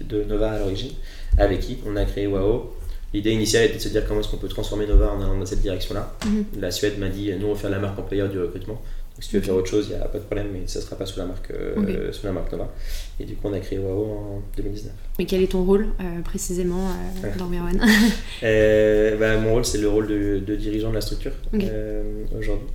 de 0.00 0.25
Nova 0.25 0.52
à 0.52 0.58
l'origine, 0.58 0.93
avec 1.38 1.61
qui 1.61 1.78
on 1.87 1.96
a 1.96 2.05
créé 2.05 2.26
WAO. 2.26 2.75
L'idée 3.12 3.32
initiale 3.32 3.64
était 3.64 3.76
de 3.76 3.81
se 3.81 3.88
dire 3.88 4.06
comment 4.06 4.20
est-ce 4.20 4.28
qu'on 4.28 4.37
peut 4.37 4.49
transformer 4.49 4.87
Nova 4.87 5.11
en 5.11 5.20
allant 5.20 5.37
dans 5.37 5.46
cette 5.46 5.62
direction-là. 5.62 6.14
Mhm. 6.25 6.44
La 6.61 6.70
Suède 6.70 6.99
m'a 6.99 7.08
dit, 7.08 7.32
nous 7.38 7.49
on 7.49 7.55
va 7.55 7.58
faire 7.58 7.70
la 7.70 7.81
marque 7.81 7.99
employeur 7.99 8.28
du 8.28 8.38
recrutement. 8.38 8.81
Si 9.20 9.28
tu 9.28 9.37
veux 9.37 9.43
faire 9.43 9.55
autre 9.55 9.69
chose, 9.69 9.88
il 9.90 9.96
n'y 9.96 10.02
a 10.02 10.06
pas 10.06 10.19
de 10.19 10.25
problème, 10.25 10.49
mais 10.52 10.62
ça 10.67 10.78
ne 10.78 10.84
sera 10.84 10.96
pas 10.96 11.05
sous 11.05 11.19
la 11.19 11.26
marque, 11.26 11.50
euh, 11.50 12.11
sous 12.12 12.25
la 12.26 12.32
marque 12.32 12.50
Nova. 12.52 12.72
Et 13.19 13.25
du 13.25 13.34
coup, 13.34 13.49
on 13.49 13.52
a 13.52 13.61
créé 13.61 13.78
WAO 13.78 14.05
en 14.05 14.43
2019. 14.56 14.93
Mais 15.19 15.26
quel 15.26 15.43
est 15.43 15.49
ton 15.52 15.62
rôle 15.64 15.88
euh, 16.00 16.22
précisément 16.22 16.88
euh, 16.88 17.26
Ouais. 17.26 17.32
dans 17.38 17.46
One 17.46 17.81
Euh, 18.43 19.17
bah, 19.19 19.37
mon 19.38 19.52
rôle, 19.52 19.64
c'est 19.64 19.78
le 19.78 19.88
rôle 19.88 20.06
de, 20.08 20.38
de 20.38 20.56
dirigeant 20.56 20.88
de 20.90 20.94
la 20.94 21.00
structure 21.02 21.32
aujourd'hui. 21.52 22.67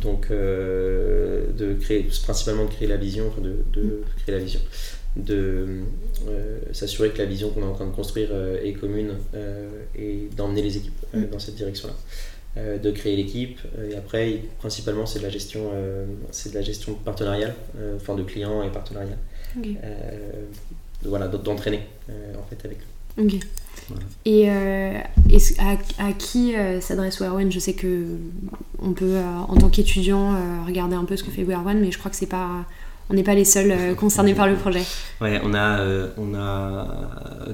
Donc, 0.00 0.30
de 0.30 1.74
créer, 1.80 2.06
principalement 2.22 2.64
de 2.64 2.70
créer 2.70 2.88
la 2.88 2.96
vision, 2.96 3.26
enfin 3.28 3.42
de, 3.42 3.56
de 3.74 4.02
créer 4.22 4.36
la 4.36 4.42
vision, 4.42 4.60
de 5.16 5.66
s'assurer 6.72 7.10
que 7.10 7.18
la 7.18 7.26
vision 7.26 7.50
qu'on 7.50 7.60
est 7.60 7.66
en 7.66 7.74
train 7.74 7.86
de 7.86 7.94
construire 7.94 8.30
est 8.62 8.72
commune 8.72 9.10
et 9.96 10.28
d'emmener 10.36 10.62
les 10.62 10.76
équipes 10.78 10.92
Mm. 11.14 11.26
dans 11.30 11.38
cette 11.38 11.56
direction-là. 11.56 11.94
Euh, 12.58 12.76
de 12.76 12.90
créer 12.90 13.16
l'équipe 13.16 13.58
et 13.90 13.94
après 13.96 14.42
principalement 14.58 15.06
c'est 15.06 15.20
de 15.20 15.24
la 15.24 15.30
gestion 15.30 15.70
euh, 15.72 16.04
c'est 16.32 16.50
de 16.50 16.54
la 16.54 16.60
gestion 16.60 16.92
partenariale 16.92 17.54
euh, 17.78 17.96
enfin 17.96 18.14
de 18.14 18.22
clients 18.22 18.62
et 18.62 18.68
partenariat 18.68 19.16
Ok. 19.58 19.68
euh, 19.82 20.42
de- 21.02 21.08
voilà 21.08 21.28
d'entraîner 21.28 21.80
euh, 22.10 22.34
en 22.38 22.42
fait 22.50 22.62
avec 22.66 22.76
eux. 22.80 23.38
Voilà. 23.88 24.02
Et 24.26 24.50
euh, 24.50 24.98
à, 25.60 26.06
à 26.08 26.12
qui 26.12 26.54
euh, 26.54 26.82
s'adresse 26.82 27.20
We 27.20 27.28
Are 27.30 27.36
One 27.36 27.50
Je 27.50 27.58
sais 27.58 27.72
que 27.72 28.04
on 28.78 28.92
peut, 28.92 29.16
euh, 29.16 29.22
en 29.48 29.56
tant 29.56 29.70
qu'étudiant, 29.70 30.34
euh, 30.34 30.38
regarder 30.66 30.94
un 30.94 31.04
peu 31.06 31.16
ce 31.16 31.24
que 31.24 31.30
fait 31.30 31.44
We 31.44 31.56
Are 31.56 31.64
One, 31.64 31.80
mais 31.80 31.90
je 31.90 31.98
crois 31.98 32.10
que 32.10 32.16
c'est 32.18 32.26
pas, 32.26 32.66
on 33.12 33.14
n'est 33.14 33.22
pas 33.22 33.34
les 33.34 33.44
seuls 33.44 33.70
euh, 33.70 33.94
concernés 33.94 34.34
par 34.34 34.48
le 34.48 34.56
projet. 34.56 34.82
Ouais, 35.20 35.38
on 35.44 35.52
a, 35.52 35.80
euh, 35.80 36.08
on 36.16 36.34
a 36.34 36.88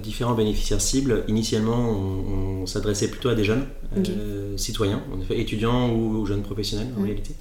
différents 0.00 0.34
bénéficiaires 0.34 0.80
cibles. 0.80 1.24
Initialement, 1.26 1.76
on, 1.76 2.62
on 2.62 2.66
s'adressait 2.66 3.08
plutôt 3.08 3.28
à 3.28 3.34
des 3.34 3.44
jeunes 3.44 3.66
euh, 3.96 4.56
citoyens, 4.56 5.02
en 5.12 5.20
effet, 5.20 5.38
étudiants 5.40 5.90
ou 5.92 6.24
jeunes 6.26 6.42
professionnels 6.42 6.88
en 6.96 7.02
réalité. 7.02 7.34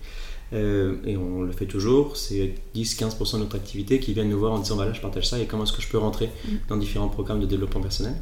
Euh, 0.54 0.96
et 1.06 1.16
on 1.16 1.42
le 1.42 1.52
fait 1.52 1.66
toujours. 1.66 2.18
C'est 2.18 2.56
10-15% 2.76 3.34
de 3.34 3.40
notre 3.40 3.56
activité 3.56 4.00
qui 4.00 4.14
viennent 4.14 4.30
nous 4.30 4.40
voir 4.40 4.54
en 4.54 4.60
disant 4.60 4.76
voilà, 4.76 4.94
je 4.94 5.02
partage 5.02 5.28
ça 5.28 5.40
et 5.40 5.46
comment 5.46 5.64
est-ce 5.64 5.74
que 5.74 5.82
je 5.82 5.90
peux 5.90 5.98
rentrer 6.00 6.30
Mm. 6.48 6.56
dans 6.70 6.78
différents 6.78 7.10
programmes 7.10 7.42
de 7.42 7.46
développement 7.46 7.82
personnel. 7.82 8.16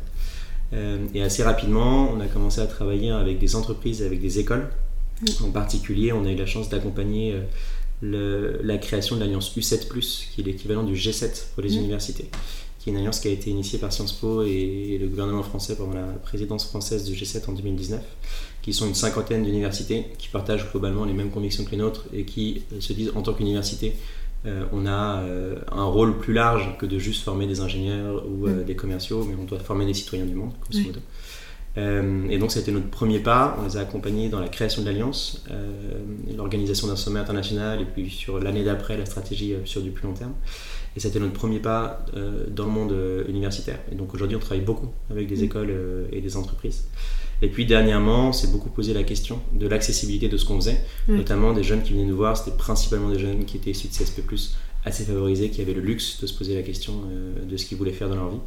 Euh, 0.73 0.97
et 1.13 1.21
assez 1.21 1.43
rapidement, 1.43 2.09
on 2.11 2.19
a 2.19 2.25
commencé 2.25 2.59
à 2.59 2.65
travailler 2.65 3.11
avec 3.11 3.39
des 3.39 3.55
entreprises, 3.55 4.01
avec 4.01 4.19
des 4.19 4.39
écoles. 4.39 4.67
Mm. 5.21 5.45
En 5.45 5.51
particulier, 5.51 6.11
on 6.11 6.25
a 6.25 6.31
eu 6.31 6.35
la 6.35 6.45
chance 6.45 6.67
d'accompagner 6.69 7.35
le- 8.01 8.59
la 8.63 8.77
création 8.77 9.15
de 9.15 9.21
l'alliance 9.21 9.55
U7, 9.55 9.87
qui 10.33 10.41
est 10.41 10.43
l'équivalent 10.43 10.83
du 10.83 10.95
G7 10.95 11.47
pour 11.53 11.63
les 11.63 11.75
Mm. 11.75 11.79
universités, 11.79 12.29
qui 12.79 12.89
est 12.89 12.91
une 12.93 12.97
alliance 12.99 13.19
qui 13.19 13.27
a 13.27 13.31
été 13.31 13.49
initiée 13.49 13.79
par 13.79 13.91
Sciences 13.91 14.13
Po 14.13 14.43
et 14.43 14.97
le 14.99 15.07
gouvernement 15.07 15.43
français 15.43 15.75
pendant 15.75 15.93
la 15.95 16.03
présidence 16.23 16.65
française 16.65 17.03
du 17.05 17.13
G7 17.13 17.49
en 17.49 17.53
2019, 17.53 18.01
qui 18.61 18.73
sont 18.73 18.87
une 18.87 18.95
cinquantaine 18.95 19.43
d'universités 19.43 20.05
qui 20.17 20.27
partagent 20.29 20.69
globalement 20.71 21.05
les 21.05 21.13
mêmes 21.13 21.29
convictions 21.31 21.63
que 21.63 21.71
les 21.71 21.77
nôtres 21.77 22.05
et 22.13 22.25
qui 22.25 22.63
euh, 22.73 22.81
se 22.81 22.93
disent 22.93 23.11
en 23.15 23.21
tant 23.21 23.33
qu'université, 23.33 23.93
euh, 24.45 24.65
on 24.73 24.85
a 24.85 25.21
euh, 25.23 25.55
un 25.71 25.85
rôle 25.85 26.19
plus 26.19 26.33
large 26.33 26.77
que 26.77 26.85
de 26.85 26.99
juste 26.99 27.23
former 27.23 27.47
des 27.47 27.61
ingénieurs 27.61 28.23
ou 28.27 28.47
euh, 28.47 28.61
Mm. 28.61 28.65
des 28.65 28.75
commerciaux, 28.75 29.23
mais 29.25 29.35
on 29.39 29.45
doit 29.45 29.59
former 29.59 29.85
des 29.85 29.93
citoyens 29.95 30.25
du 30.25 30.35
monde, 30.35 30.51
Oui. 30.73 30.91
Euh, 31.77 32.27
et 32.29 32.37
donc 32.37 32.51
ça 32.51 32.59
a 32.59 32.61
été 32.61 32.71
notre 32.71 32.89
premier 32.89 33.19
pas, 33.19 33.57
on 33.59 33.65
les 33.65 33.75
a 33.77 33.81
accompagnés 33.81 34.29
dans 34.29 34.39
la 34.39 34.47
création 34.47 34.81
de 34.81 34.87
l'Alliance, 34.87 35.43
euh, 35.51 35.67
l'organisation 36.37 36.87
d'un 36.87 36.95
sommet 36.95 37.19
international 37.19 37.81
et 37.81 37.85
puis 37.85 38.09
sur 38.09 38.39
l'année 38.39 38.63
d'après 38.63 38.97
la 38.97 39.05
stratégie 39.05 39.53
euh, 39.53 39.57
sur 39.65 39.81
du 39.81 39.91
plus 39.91 40.07
long 40.07 40.13
terme. 40.13 40.33
Et 40.95 41.01
c'était 41.01 41.19
notre 41.19 41.33
premier 41.33 41.59
pas 41.59 42.05
dans 42.51 42.63
le 42.65 42.71
monde 42.71 42.95
universitaire. 43.27 43.79
Et 43.91 43.95
donc 43.95 44.13
aujourd'hui 44.13 44.37
on 44.37 44.39
travaille 44.39 44.63
beaucoup 44.63 44.87
avec 45.11 45.27
des 45.27 45.41
Mm. 45.41 45.43
écoles 45.43 45.73
et 46.13 46.21
des 46.21 46.37
entreprises. 46.37 46.85
Et 47.41 47.49
puis 47.49 47.65
dernièrement, 47.65 48.29
on 48.29 48.31
s'est 48.33 48.47
beaucoup 48.47 48.69
posé 48.69 48.93
la 48.93 49.03
question 49.03 49.41
de 49.51 49.67
l'accessibilité 49.67 50.29
de 50.29 50.37
ce 50.37 50.45
qu'on 50.45 50.55
faisait, 50.55 50.79
Oui. 51.09 51.17
notamment 51.17 51.51
des 51.51 51.63
jeunes 51.63 51.83
qui 51.83 51.91
venaient 51.91 52.05
nous 52.05 52.15
voir, 52.15 52.37
c'était 52.37 52.55
principalement 52.55 53.09
des 53.09 53.19
jeunes 53.19 53.43
qui 53.43 53.57
étaient 53.57 53.71
issus 53.71 53.89
de 53.89 53.93
CSP+, 53.93 54.21
assez 54.85 55.03
favorisés, 55.03 55.49
qui 55.49 55.61
avaient 55.61 55.73
le 55.73 55.81
luxe 55.81 56.19
de 56.21 56.27
se 56.27 56.33
poser 56.33 56.55
la 56.55 56.61
question 56.61 56.93
euh, 57.09 57.43
de 57.43 57.57
ce 57.57 57.65
qu'ils 57.65 57.77
voulaient 57.77 57.91
faire 57.91 58.09
dans 58.09 58.15
leur 58.15 58.29
vie. 58.29 58.39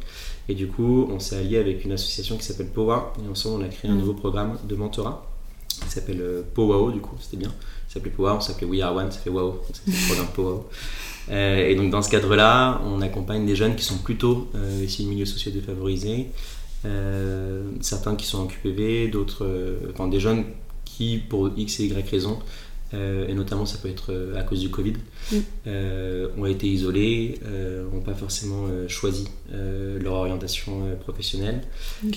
Et 0.47 0.55
du 0.55 0.67
coup, 0.67 1.07
on 1.11 1.19
s'est 1.19 1.37
allié 1.37 1.57
avec 1.57 1.85
une 1.85 1.91
association 1.91 2.37
qui 2.37 2.43
s'appelle 2.43 2.69
POWA, 2.69 3.13
et 3.23 3.29
ensemble 3.29 3.63
on 3.63 3.65
a 3.65 3.69
créé 3.69 3.91
un 3.91 3.95
Mm. 3.95 3.99
nouveau 3.99 4.13
programme 4.13 4.57
de 4.67 4.75
mentorat 4.75 5.25
qui 5.67 5.89
s'appelle 5.89 6.21
POWAO, 6.53 6.91
du 6.91 6.99
coup, 6.99 7.15
c'était 7.21 7.37
bien. 7.37 7.53
Ça 7.87 7.95
s'appelait 7.95 8.11
POWAO, 8.11 8.37
on 8.37 8.41
s'appelait 8.41 8.67
We 8.67 8.81
Are 8.81 8.95
One, 8.95 9.11
ça 9.11 9.19
fait 9.19 9.29
WOW, 9.29 9.51
donc 9.51 9.63
c'est 9.71 9.87
le 9.87 10.07
programme 10.07 10.27
POWAO. 10.33 10.69
et 11.31 11.75
donc 11.75 11.89
dans 11.89 12.01
ce 12.01 12.09
cadre-là, 12.09 12.81
on 12.85 13.01
accompagne 13.01 13.45
des 13.45 13.55
jeunes 13.55 13.75
qui 13.75 13.85
sont 13.85 13.97
plutôt 13.97 14.49
ici 14.83 15.05
de 15.05 15.09
milieux 15.09 15.25
sociaux 15.25 15.51
défavorisés, 15.51 16.27
certains 17.79 18.15
qui 18.15 18.25
sont 18.25 18.39
en 18.39 18.47
QPV, 18.47 19.07
d'autres, 19.07 19.47
enfin 19.93 20.07
des 20.09 20.19
jeunes 20.19 20.43
qui, 20.83 21.17
pour 21.17 21.49
X 21.55 21.79
et 21.79 21.85
Y 21.85 22.09
raisons, 22.09 22.39
euh, 22.39 22.43
et 22.93 23.33
notamment 23.33 23.65
ça 23.65 23.77
peut 23.77 23.89
être 23.89 24.11
euh, 24.11 24.39
à 24.39 24.43
cause 24.43 24.59
du 24.59 24.69
Covid, 24.69 24.93
mm. 25.31 25.35
euh, 25.67 26.27
ont 26.37 26.45
été 26.45 26.67
isolés, 26.67 27.39
n'ont 27.93 28.01
pas 28.01 28.13
forcément 28.13 28.67
choisi 28.87 29.27
leur 29.51 30.13
orientation 30.13 30.97
professionnelle, 30.99 31.61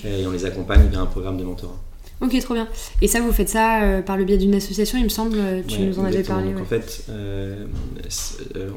et 0.03 0.25
on 0.25 0.31
les 0.31 0.45
accompagne 0.45 0.87
via 0.89 1.01
un 1.01 1.05
programme 1.05 1.37
de 1.37 1.43
mentorat. 1.43 1.79
Ok, 2.21 2.39
trop 2.39 2.53
bien. 2.53 2.69
Et 3.01 3.07
ça, 3.07 3.19
vous 3.19 3.33
faites 3.33 3.49
ça 3.49 4.01
par 4.05 4.17
le 4.17 4.23
biais 4.23 4.37
d'une 4.37 4.55
association, 4.55 4.97
il 4.97 5.03
me 5.03 5.09
semble, 5.09 5.37
tu 5.67 5.81
nous 5.81 5.99
en 5.99 6.05
avais 6.05 6.23
parlé. 6.23 6.53
Donc, 6.53 6.61
En 6.61 6.65
fait, 6.65 7.05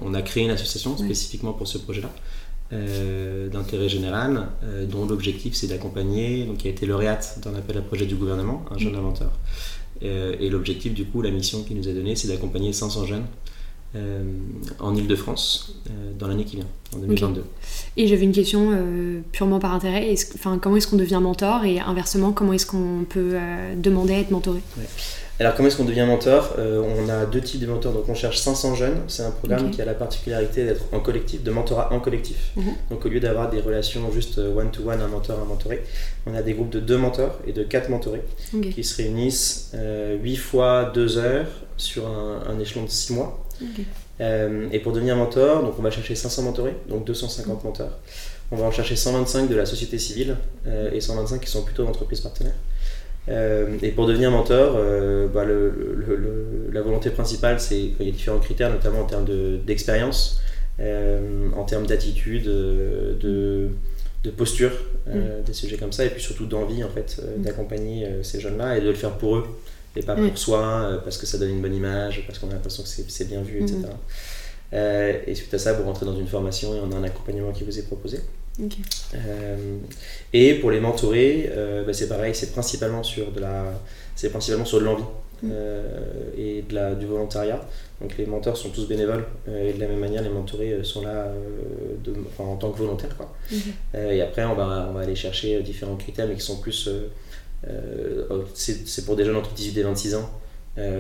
on 0.03 0.15
a 0.15 0.23
créé 0.23 0.45
une 0.45 0.51
association 0.51 0.97
spécifiquement 0.97 1.53
pour 1.53 1.69
ce 1.69 1.79
projet-là. 1.79 2.11
d'intérêt 3.53 3.89
général, 3.89 4.49
dont 4.91 5.07
l'objectif 5.07 5.55
c'est 5.55 5.69
d'accompagner, 5.69 6.45
donc 6.45 6.59
qui 6.59 6.69
a 6.69 6.71
été 6.71 6.87
lauréate 6.87 7.39
d'un 7.43 7.55
appel 7.55 7.79
à 7.79 7.83
projet 7.83 8.07
du 8.07 8.17
gouvernement, 8.17 8.65
un 8.71 8.79
jeune 8.79 8.95
mm. 8.95 8.99
inventeur, 8.99 9.31
euh, 9.31 9.76
et 10.03 10.49
l'objectif, 10.51 10.95
du 10.95 11.05
coup, 11.05 11.23
la 11.23 11.31
mission 11.31 11.63
qui 11.63 11.75
nous 11.75 11.89
a 11.89 11.93
donnée, 11.93 12.17
c'est 12.17 12.29
d'accompagner 12.29 12.73
500 12.73 13.07
jeunes 13.07 13.25
euh, 13.95 14.23
en 14.81 14.95
Ile-de-France 14.95 15.77
euh, 15.89 16.13
dans 16.19 16.29
l'année 16.29 16.45
qui 16.45 16.57
vient, 16.57 16.67
en 16.95 16.99
2022. 16.99 17.45
Et 17.97 18.07
j'avais 18.09 18.25
une 18.25 18.33
question 18.33 18.73
purement 19.33 19.59
par 19.59 19.73
intérêt. 19.73 20.15
comment 20.61 20.77
est-ce 20.77 20.89
qu'on 20.89 20.97
devient 20.97 21.21
mentor 21.23 21.65
et 21.65 21.81
inversement, 21.81 22.33
comment 22.33 22.53
est-ce 22.53 22.67
qu'on 22.67 23.07
peut 23.09 23.37
demander 23.77 24.15
à 24.15 24.19
être 24.19 24.31
mentoré? 24.31 24.61
Alors, 25.39 25.55
comment 25.55 25.69
est-ce 25.69 25.77
qu'on 25.77 25.85
devient 25.85 26.07
mentor? 26.07 26.55
Euh, 26.59 26.83
On 26.83 27.09
a 27.09 27.27
deux 27.27 27.41
types 27.41 27.61
de 27.61 27.67
mentors. 27.67 27.93
Donc, 27.93 28.09
on 28.09 28.15
cherche 28.15 28.39
500 28.39 28.75
jeunes. 28.75 28.97
C'est 29.09 29.23
un 29.23 29.31
programme 29.31 29.71
qui 29.71 29.83
a 29.83 29.85
la 29.85 29.95
particularité 29.95 30.65
d'être 30.65 30.85
en 30.93 31.01
collectif, 31.01 31.43
de 31.43 31.51
mentorat 31.51 31.93
en 31.93 32.01
collectif. 32.01 32.53
Mhm. 32.57 32.65
Donc, 32.91 33.05
au 33.05 33.09
lieu 33.09 33.21
d'avoir 33.21 33.51
des 33.51 33.61
relations 33.61 34.01
juste 34.13 34.39
one-to-one, 34.39 35.01
un 35.01 35.09
mentor, 35.09 35.39
un 35.41 35.45
mentoré, 35.45 35.85
on 36.27 36.35
a 36.35 36.43
des 36.43 36.55
groupes 36.55 36.71
de 36.71 36.81
deux 36.81 36.97
mentors 36.97 37.39
et 37.47 37.53
de 37.53 37.63
quatre 37.63 37.91
mentorés 37.91 38.23
qui 38.75 38.83
se 38.83 38.97
réunissent 38.97 39.73
euh, 39.75 40.17
8 40.23 40.37
fois 40.37 40.91
2 40.95 41.19
heures 41.19 41.47
sur 41.77 42.07
un, 42.07 42.59
échelon 42.59 42.85
de 42.85 42.91
6 42.91 43.13
mois. 43.13 43.45
Euh, 44.21 44.69
et 44.73 44.79
pour 44.79 44.93
devenir 44.93 45.17
mentor, 45.17 45.63
donc 45.63 45.75
on 45.79 45.83
va 45.83 45.91
chercher 45.91 46.15
500 46.15 46.43
mentorés, 46.43 46.77
donc 46.89 47.05
250 47.05 47.65
mentors. 47.65 47.99
On 48.51 48.57
va 48.57 48.65
en 48.65 48.71
chercher 48.71 48.97
125 48.97 49.49
de 49.49 49.57
la 49.57 49.67
société 49.67 49.99
civile 49.99 50.37
euh, 50.67 50.91
et 50.93 51.01
125 51.01 51.41
qui 51.41 51.51
sont 51.51 51.63
plutôt 51.63 51.85
d'entreprises 51.85 52.21
partenaires. 52.21 52.55
Euh, 53.29 53.77
et 53.83 53.91
pour 53.91 54.07
devenir 54.07 54.31
mentor, 54.31 54.77
euh, 54.77 55.27
bah, 55.29 55.45
la 55.45 56.83
volonté 56.83 57.11
principale, 57.11 57.61
c'est 57.61 57.89
qu'il 57.97 58.07
y 58.07 58.09
a 58.09 58.13
différents 58.13 58.39
critères, 58.39 58.71
notamment 58.71 59.01
en 59.01 59.07
termes 59.07 59.27
d'expérience, 59.65 60.41
euh, 60.81 61.49
en 61.57 61.65
termes 61.65 61.87
d'attitude, 61.87 62.45
de, 62.45 63.69
de, 64.23 64.31
posture, 64.31 64.73
mm. 65.07 65.45
des 65.45 65.53
sujets 65.53 65.77
comme 65.77 65.93
ça, 65.93 66.05
et 66.05 66.11
puis 66.11 66.23
surtout 66.23 66.47
d'envie 66.47 66.83
en 66.85 66.89
fait 66.89 67.17
mm. 67.19 67.43
d'accompagner 67.43 68.09
ces 68.23 68.41
jeunes-là 68.41 68.77
et 68.79 68.81
de 68.81 68.89
le 68.89 68.95
faire 68.95 69.13
pour 69.13 69.37
eux 69.37 69.47
et 69.95 70.03
pas 70.03 70.15
pour 70.15 70.37
soi, 70.37 71.01
parce 71.05 71.17
que 71.17 71.25
ça 71.25 71.39
donne 71.39 71.51
une 71.51 71.63
bonne 71.63 71.75
image, 71.75 72.25
parce 72.27 72.39
qu'on 72.39 72.51
a 72.51 72.53
l'impression 72.53 72.83
que 72.83 72.89
c'est 72.89 73.29
bien 73.29 73.43
vu, 73.43 73.63
etc. 73.63 73.79
Mm. 74.73 74.77
et 75.27 75.35
suite 75.35 75.55
à 75.55 75.59
ça, 75.59 75.73
vous 75.73 75.85
rentrez 75.85 76.07
dans 76.07 76.17
une 76.17 76.27
formation 76.27 76.75
et 76.75 76.81
on 76.81 76.93
a 76.93 76.97
un 76.97 77.05
accompagnement 77.05 77.53
qui 77.53 77.65
vous 77.65 77.79
est 77.79 77.87
proposé. 77.87 78.19
Euh, 79.15 79.79
et 80.33 80.55
pour 80.55 80.71
les 80.71 80.81
mentorer, 80.81 81.51
euh, 81.53 81.85
bah, 81.85 81.93
c'est 81.93 82.09
pareil, 82.09 82.35
c'est 82.35 82.53
principalement 82.53 83.03
sur 83.03 83.31
de 83.33 83.41
la, 83.41 83.73
c'est 84.15 84.31
principalement 84.31 84.65
sur 84.65 84.81
de 84.81 84.85
l'envie 84.85 85.05
mm. 85.43 85.51
euh, 85.53 86.31
et 86.37 86.63
de 86.63 86.75
la, 86.75 86.95
du 86.95 87.07
volontariat. 87.07 87.61
Donc 88.01 88.17
les 88.19 88.27
mentors 88.27 88.57
sont 88.57 88.71
tous 88.71 88.87
bénévoles 88.87 89.25
et 89.49 89.73
de 89.73 89.81
la 89.81 89.89
même 89.89 89.99
manière 89.99 90.23
les 90.23 90.29
mentorés 90.29 90.81
sont 90.83 91.03
là 91.03 91.33
de, 92.05 92.15
en 92.39 92.57
tant 92.57 92.71
que 92.71 92.79
volontaires. 92.79 93.17
Quoi. 93.17 93.35
Mm-hmm. 93.51 94.13
et 94.13 94.21
après 94.21 94.45
on 94.45 94.55
va, 94.55 94.89
on 94.91 94.93
va 94.93 95.01
aller 95.01 95.15
chercher 95.15 95.63
différents 95.63 95.97
critères 95.97 96.29
mais 96.29 96.35
qui 96.35 96.43
sont 96.43 96.59
plus... 96.59 96.91
Oh, 98.31 98.45
c'est 98.55 99.07
pour 99.07 99.17
des 99.17 99.25
jeunes 99.25 99.37
entre 99.37 99.55
18 99.55 99.81
et 99.81 99.83
26 99.83 100.15
ans. 100.15 100.31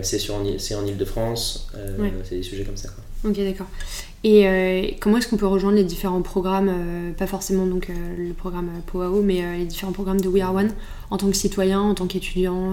c'est 0.00 0.30
en, 0.30 0.40
en 0.40 0.86
Ile-de-France. 0.86 1.70
C'est 2.24 2.36
des 2.36 2.42
sujets 2.42 2.64
comme 2.64 2.78
ça. 2.78 2.88
Quoi. 2.88 3.04
Ok, 3.24 3.36
d'accord. 3.38 3.66
Et 4.24 4.48
euh, 4.48 4.82
comment 4.98 5.18
est-ce 5.18 5.28
qu'on 5.28 5.36
peut 5.36 5.46
rejoindre 5.46 5.76
les 5.76 5.84
différents 5.84 6.20
programmes, 6.20 6.68
euh, 6.68 7.12
pas 7.12 7.28
forcément 7.28 7.64
donc 7.64 7.90
euh, 7.90 7.92
le 8.18 8.32
programme 8.32 8.68
POAO, 8.86 9.22
mais 9.22 9.40
les 9.56 9.64
différents 9.66 9.92
programmes 9.92 10.20
de 10.20 10.26
We 10.26 10.42
Are 10.42 10.52
One 10.52 10.72
en 11.10 11.16
tant 11.16 11.28
que 11.28 11.36
citoyen, 11.36 11.80
en 11.80 11.94
tant 11.94 12.08
qu'étudiant 12.08 12.72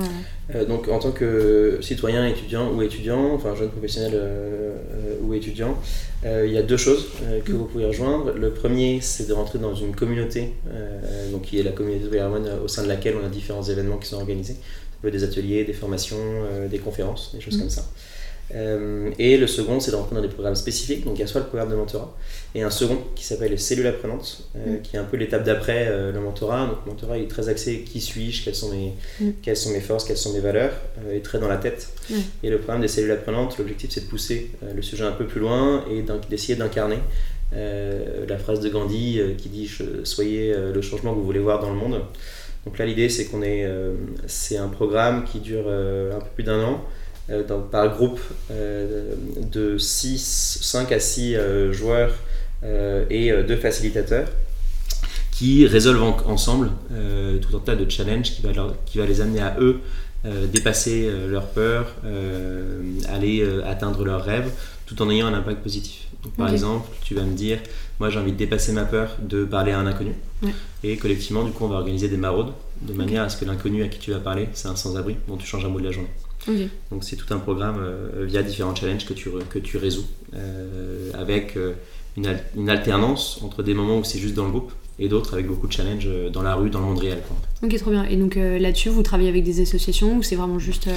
Donc 0.68 0.88
en 0.88 0.98
tant 0.98 1.12
que 1.12 1.78
citoyen, 1.82 2.26
étudiant 2.28 2.74
ou 2.74 2.82
étudiant, 2.82 3.36
enfin 3.36 3.54
jeune 3.54 3.70
professionnel 3.70 4.20
ou 5.22 5.36
étudiant, 5.36 5.78
il 6.26 6.52
y 6.52 6.58
a 6.58 6.64
deux 6.64 6.78
choses 6.78 7.10
que 7.46 7.52
mm. 7.52 7.56
vous 7.56 7.66
pouvez 7.66 7.86
rejoindre. 7.86 8.32
Le 8.32 8.50
premier, 8.50 9.00
c'est 9.02 9.28
de 9.28 9.34
rentrer 9.34 9.60
dans 9.60 9.76
une 9.76 9.96
communauté, 9.96 10.54
donc 11.32 11.44
qui 11.44 11.60
est 11.60 11.64
la 11.64 11.72
communauté 11.72 12.06
de 12.06 12.10
We 12.10 12.20
Are 12.20 12.34
One, 12.34 12.50
au 12.64 12.68
sein 12.68 12.82
de 12.82 12.88
laquelle 12.88 13.14
on 13.22 13.24
a 13.24 13.30
différents 13.30 13.62
événements 13.62 13.98
qui 13.98 14.08
sont 14.08 14.18
organisés. 14.18 14.56
Des 15.04 15.24
ateliers, 15.24 15.66
des 15.66 15.74
formations, 15.74 16.18
des 16.72 16.80
conférences, 16.80 17.32
des 17.36 17.42
choses 17.42 17.58
mm. 17.58 17.60
comme 17.60 17.70
ça. 17.70 17.86
Euh, 18.56 19.12
et 19.18 19.38
le 19.38 19.48
second, 19.48 19.80
c'est 19.80 19.92
de 19.92 19.96
rentrer 19.96 20.16
dans 20.16 20.22
des 20.22 20.28
programmes 20.28 20.56
spécifiques. 20.56 21.06
Donc 21.06 21.18
il 21.18 21.22
y 21.22 21.24
a 21.24 21.28
soit 21.28 21.42
le 21.42 21.48
programme 21.48 21.70
de 21.70 21.76
mentorat, 21.76 22.16
et 22.56 22.62
un 22.62 22.70
second 22.70 23.00
qui 23.16 23.26
s'appelle 23.26 23.52
les 23.52 23.58
cellules 23.58 23.88
apprenantes, 23.88 24.50
euh, 24.56 24.78
mm. 24.78 24.82
qui 24.82 24.96
est 24.96 25.00
un 25.00 25.04
peu 25.04 25.18
l'étape 25.18 25.44
d'après 25.44 25.88
euh, 25.90 26.12
le 26.12 26.20
mentorat. 26.20 26.68
Donc 26.68 26.78
le 26.86 26.92
mentorat 26.92 27.18
est 27.18 27.28
très 27.28 27.50
axé 27.50 27.82
qui 27.82 28.02
suis-je, 28.02 28.44
quelles, 28.44 28.56
sont 28.56 28.72
mes, 28.72 28.94
mm. 29.20 29.32
quelles 29.42 29.58
sont 29.58 29.72
mes 29.72 29.82
forces, 29.82 30.04
quelles 30.06 30.18
sont 30.18 30.34
mes 30.34 30.40
valeurs, 30.40 30.74
et 31.12 31.22
très 31.22 31.40
dans 31.40 31.48
la 31.48 31.58
tête. 31.58 31.90
Mm. 32.10 32.16
Et 32.44 32.50
le 32.50 32.58
programme 32.58 32.82
des 32.82 32.88
cellules 32.88 33.12
apprenantes, 33.12 33.58
l'objectif 33.58 33.92
c'est 33.92 34.02
de 34.02 34.10
pousser 34.10 34.52
le 34.76 34.82
sujet 34.82 35.04
un 35.04 35.12
peu 35.12 35.26
plus 35.26 35.40
loin 35.40 35.86
et 35.90 36.04
d'essayer 36.30 36.56
d'incarner 36.56 37.00
la 37.52 38.38
phrase 38.40 38.60
de 38.62 38.70
Gandhi 38.70 39.20
qui 39.38 39.50
dit 39.50 39.70
Soyez 40.04 40.56
le 40.74 40.82
changement 40.82 41.14
que 41.14 41.20
vous 41.20 41.26
voulez 41.26 41.40
voir 41.40 41.60
dans 41.60 41.70
le 41.70 41.76
monde. 41.76 42.02
Donc 42.66 42.78
là, 42.78 42.86
l'idée 42.86 43.10
c'est 43.10 43.26
qu'on 43.26 43.44
est, 43.44 43.68
c'est 44.26 44.58
un 44.58 44.70
programme 44.70 45.24
qui 45.24 45.40
dure 45.40 45.68
un 45.68 46.20
peu 46.20 46.30
plus 46.36 46.44
d'un 46.44 46.64
an. 46.64 46.84
Euh, 47.30 47.44
par 47.72 47.96
groupe 47.96 48.20
euh, 48.52 49.14
de 49.50 49.78
6, 49.78 50.60
5 50.62 50.92
à 50.92 51.00
6 51.00 51.36
euh, 51.36 51.72
joueurs 51.72 52.14
et 53.10 53.30
deux 53.46 53.58
facilitateurs 53.58 54.30
qui 55.34 55.68
résolvent 55.68 56.16
ensemble 56.26 56.72
tout 57.42 57.58
un 57.58 57.60
tas 57.60 57.76
de 57.76 57.90
challenges 57.92 58.32
qui 58.32 58.42
va, 58.42 58.52
qui 58.86 59.00
va 59.00 59.06
les 59.06 59.20
amener 59.20 59.42
à 59.42 59.58
eux 59.60 59.82
dépasser 60.50 61.12
leurs 61.28 61.48
peurs, 61.48 61.94
aller 63.10 63.46
atteindre 63.66 64.06
leurs 64.06 64.24
rêves, 64.24 64.50
tout 64.86 65.02
en 65.02 65.10
ayant 65.10 65.28
un 65.28 65.34
impact 65.34 65.62
positif. 65.62 66.08
par 66.38 66.50
exemple, 66.50 66.90
tu 67.04 67.16
vas 67.16 67.24
me 67.24 67.36
dire, 67.36 67.60
moi 68.00 68.10
j'ai 68.10 68.20
envie 68.20 68.32
de 68.32 68.38
dépasser 68.38 68.72
ma 68.72 68.86
peur 68.86 69.18
de 69.22 69.44
parler 69.44 69.74
à 69.74 69.80
un 69.80 69.86
inconnu. 69.86 70.14
Et 70.86 70.96
collectivement, 70.96 71.44
du 71.44 71.52
coup, 71.52 71.66
on 71.66 71.68
va 71.68 71.76
organiser 71.76 72.08
des 72.08 72.16
maraudes 72.16 72.54
de 72.82 72.94
manière 72.94 73.24
à 73.24 73.30
ce 73.30 73.36
que 73.36 73.44
l'inconnu 73.44 73.84
à 73.84 73.90
qui 73.90 74.00
tu 74.00 74.12
vas 74.12 74.20
parler, 74.20 74.48
c'est 74.54 74.70
un 74.70 74.78
sans-abri 74.78 75.18
dont 75.28 75.36
tu 75.36 75.46
changes 75.46 75.66
un 75.66 75.70
mot 75.70 75.82
de 75.82 75.86
la 75.86 75.92
journée. 75.92 76.12
Donc 76.92 77.04
c'est 77.04 77.16
tout 77.16 77.34
un 77.34 77.40
programme 77.40 77.78
euh, 77.80 78.26
via 78.26 78.44
différents 78.44 78.76
challenges 78.76 79.06
que 79.06 79.14
tu, 79.14 79.30
que 79.50 79.78
résous 79.78 80.06
euh, 80.36 81.12
avec 81.14 81.56
euh, 81.58 81.74
une, 82.18 82.38
une, 82.56 82.70
alternance 82.70 83.40
entre 83.44 83.64
des 83.64 83.74
moments 83.74 83.98
où 83.98 84.04
c'est 84.04 84.20
juste 84.20 84.36
dans 84.36 84.46
le 84.46 84.52
groupe 84.52 84.72
et 85.00 85.08
d'autres 85.08 85.34
avec 85.34 85.48
beaucoup 85.48 85.68
de 85.68 85.74
challenges 85.74 86.08
dans 86.32 86.42
la 86.42 86.56
rue, 86.56 86.70
dans 86.70 86.80
le 86.80 86.86
monde 86.86 87.00
réel. 87.00 87.20
Ok, 87.64 87.76
trop 87.78 87.92
bien. 87.92 88.06
Et 88.06 88.16
donc 88.16 88.36
là-dessus, 88.36 88.90
vous 88.90 89.02
travaillez 89.02 89.30
avec 89.30 89.44
des 89.44 89.62
associations 89.62 90.18
ou 90.18 90.24
c'est 90.24 90.36
vraiment 90.36 90.60
juste... 90.60 90.88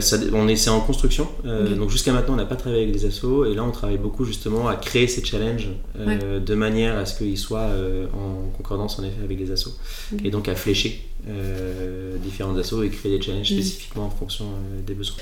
ça, 0.00 0.16
on 0.32 0.48
est, 0.48 0.56
c'est 0.56 0.70
en 0.70 0.80
construction. 0.80 1.28
Donc 1.44 1.90
jusqu'à 1.90 2.12
maintenant, 2.12 2.34
on 2.34 2.38
n'a 2.38 2.44
pas 2.44 2.56
travaillé 2.56 2.82
avec 2.82 2.94
des 2.94 3.06
assos 3.06 3.44
et 3.44 3.54
là, 3.54 3.62
on 3.62 3.70
travaille 3.70 3.98
beaucoup 3.98 4.24
justement 4.24 4.66
à 4.68 4.76
créer 4.76 5.06
ces 5.06 5.24
challenges 5.24 5.68
de 5.96 6.54
manière 6.54 6.98
à 6.98 7.06
ce 7.06 7.18
qu'ils 7.18 7.38
soient 7.38 7.70
en 8.14 8.48
concordance 8.56 8.98
en 8.98 9.04
effet 9.04 9.22
avec 9.22 9.38
les 9.38 9.50
assos 9.52 9.76
et 10.24 10.30
donc 10.30 10.48
à 10.48 10.54
flécher 10.54 11.10
euh, 11.28 12.16
différents 12.16 12.56
assos 12.56 12.82
et 12.82 12.88
créer 12.88 13.18
des 13.18 13.22
challenges 13.22 13.50
mm. 13.50 13.54
spécifiquement 13.54 14.06
en 14.06 14.10
fonction 14.10 14.46
euh, 14.46 14.80
des 14.86 14.94
besoins. 14.94 15.16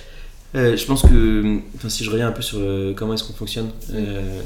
Euh, 0.55 0.77
je 0.77 0.87
pense 0.87 1.03
que, 1.03 1.59
enfin, 1.77 1.91
si 1.91 2.05
je 2.05 2.11
reviens 2.11 2.29
un 2.29 2.33
peu 2.33 2.41
sur 2.41 2.59
comment 2.97 3.13
est-ce 3.13 3.25
qu'on 3.25 3.35
fonctionne 3.35 3.71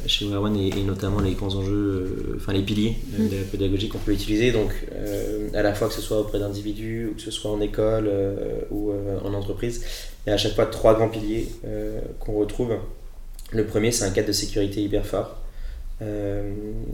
chez 0.07 0.27
One 0.27 0.57
et, 0.57 0.69
et, 0.69 0.83
notamment 0.83 1.21
les 1.21 1.33
grands 1.33 1.55
enjeux, 1.55 2.37
enfin 2.37 2.53
les 2.53 2.63
piliers 2.63 2.97
mm. 3.07 3.29
de 3.29 3.37
la 3.37 3.43
pédagogie 3.45 3.89
qu'on 3.89 3.99
peut 3.99 4.13
utiliser, 4.13 4.51
donc 4.51 4.71
à 5.55 5.63
la 5.63 5.75
fois 5.75 5.89
que 5.89 5.95
ce 5.95 6.01
soit 6.01 6.19
auprès 6.19 6.41
d'individus 6.41 7.11
ou 7.11 7.15
que 7.15 7.23
ce 7.23 7.31
soit 7.31 7.53
en 7.53 7.61
école 7.61 8.11
ou 8.71 8.93
en 9.25 9.33
entreprise, 9.33 9.85
il 10.27 10.31
y 10.31 10.33
a 10.33 10.35
à 10.35 10.39
chaque 10.39 10.55
fois 10.55 10.67
trois 10.67 10.95
grands 10.95 11.09
piliers 11.09 11.49
qu'on 12.19 12.35
retrouve. 12.35 12.77
Le 13.53 13.65
premier, 13.65 13.93
c'est 13.93 14.05
un 14.05 14.11
cadre 14.11 14.29
de 14.29 14.33
sécurité 14.33 14.83
hyper 14.83 15.07
fort. 15.07 15.43
Euh, 16.03 16.43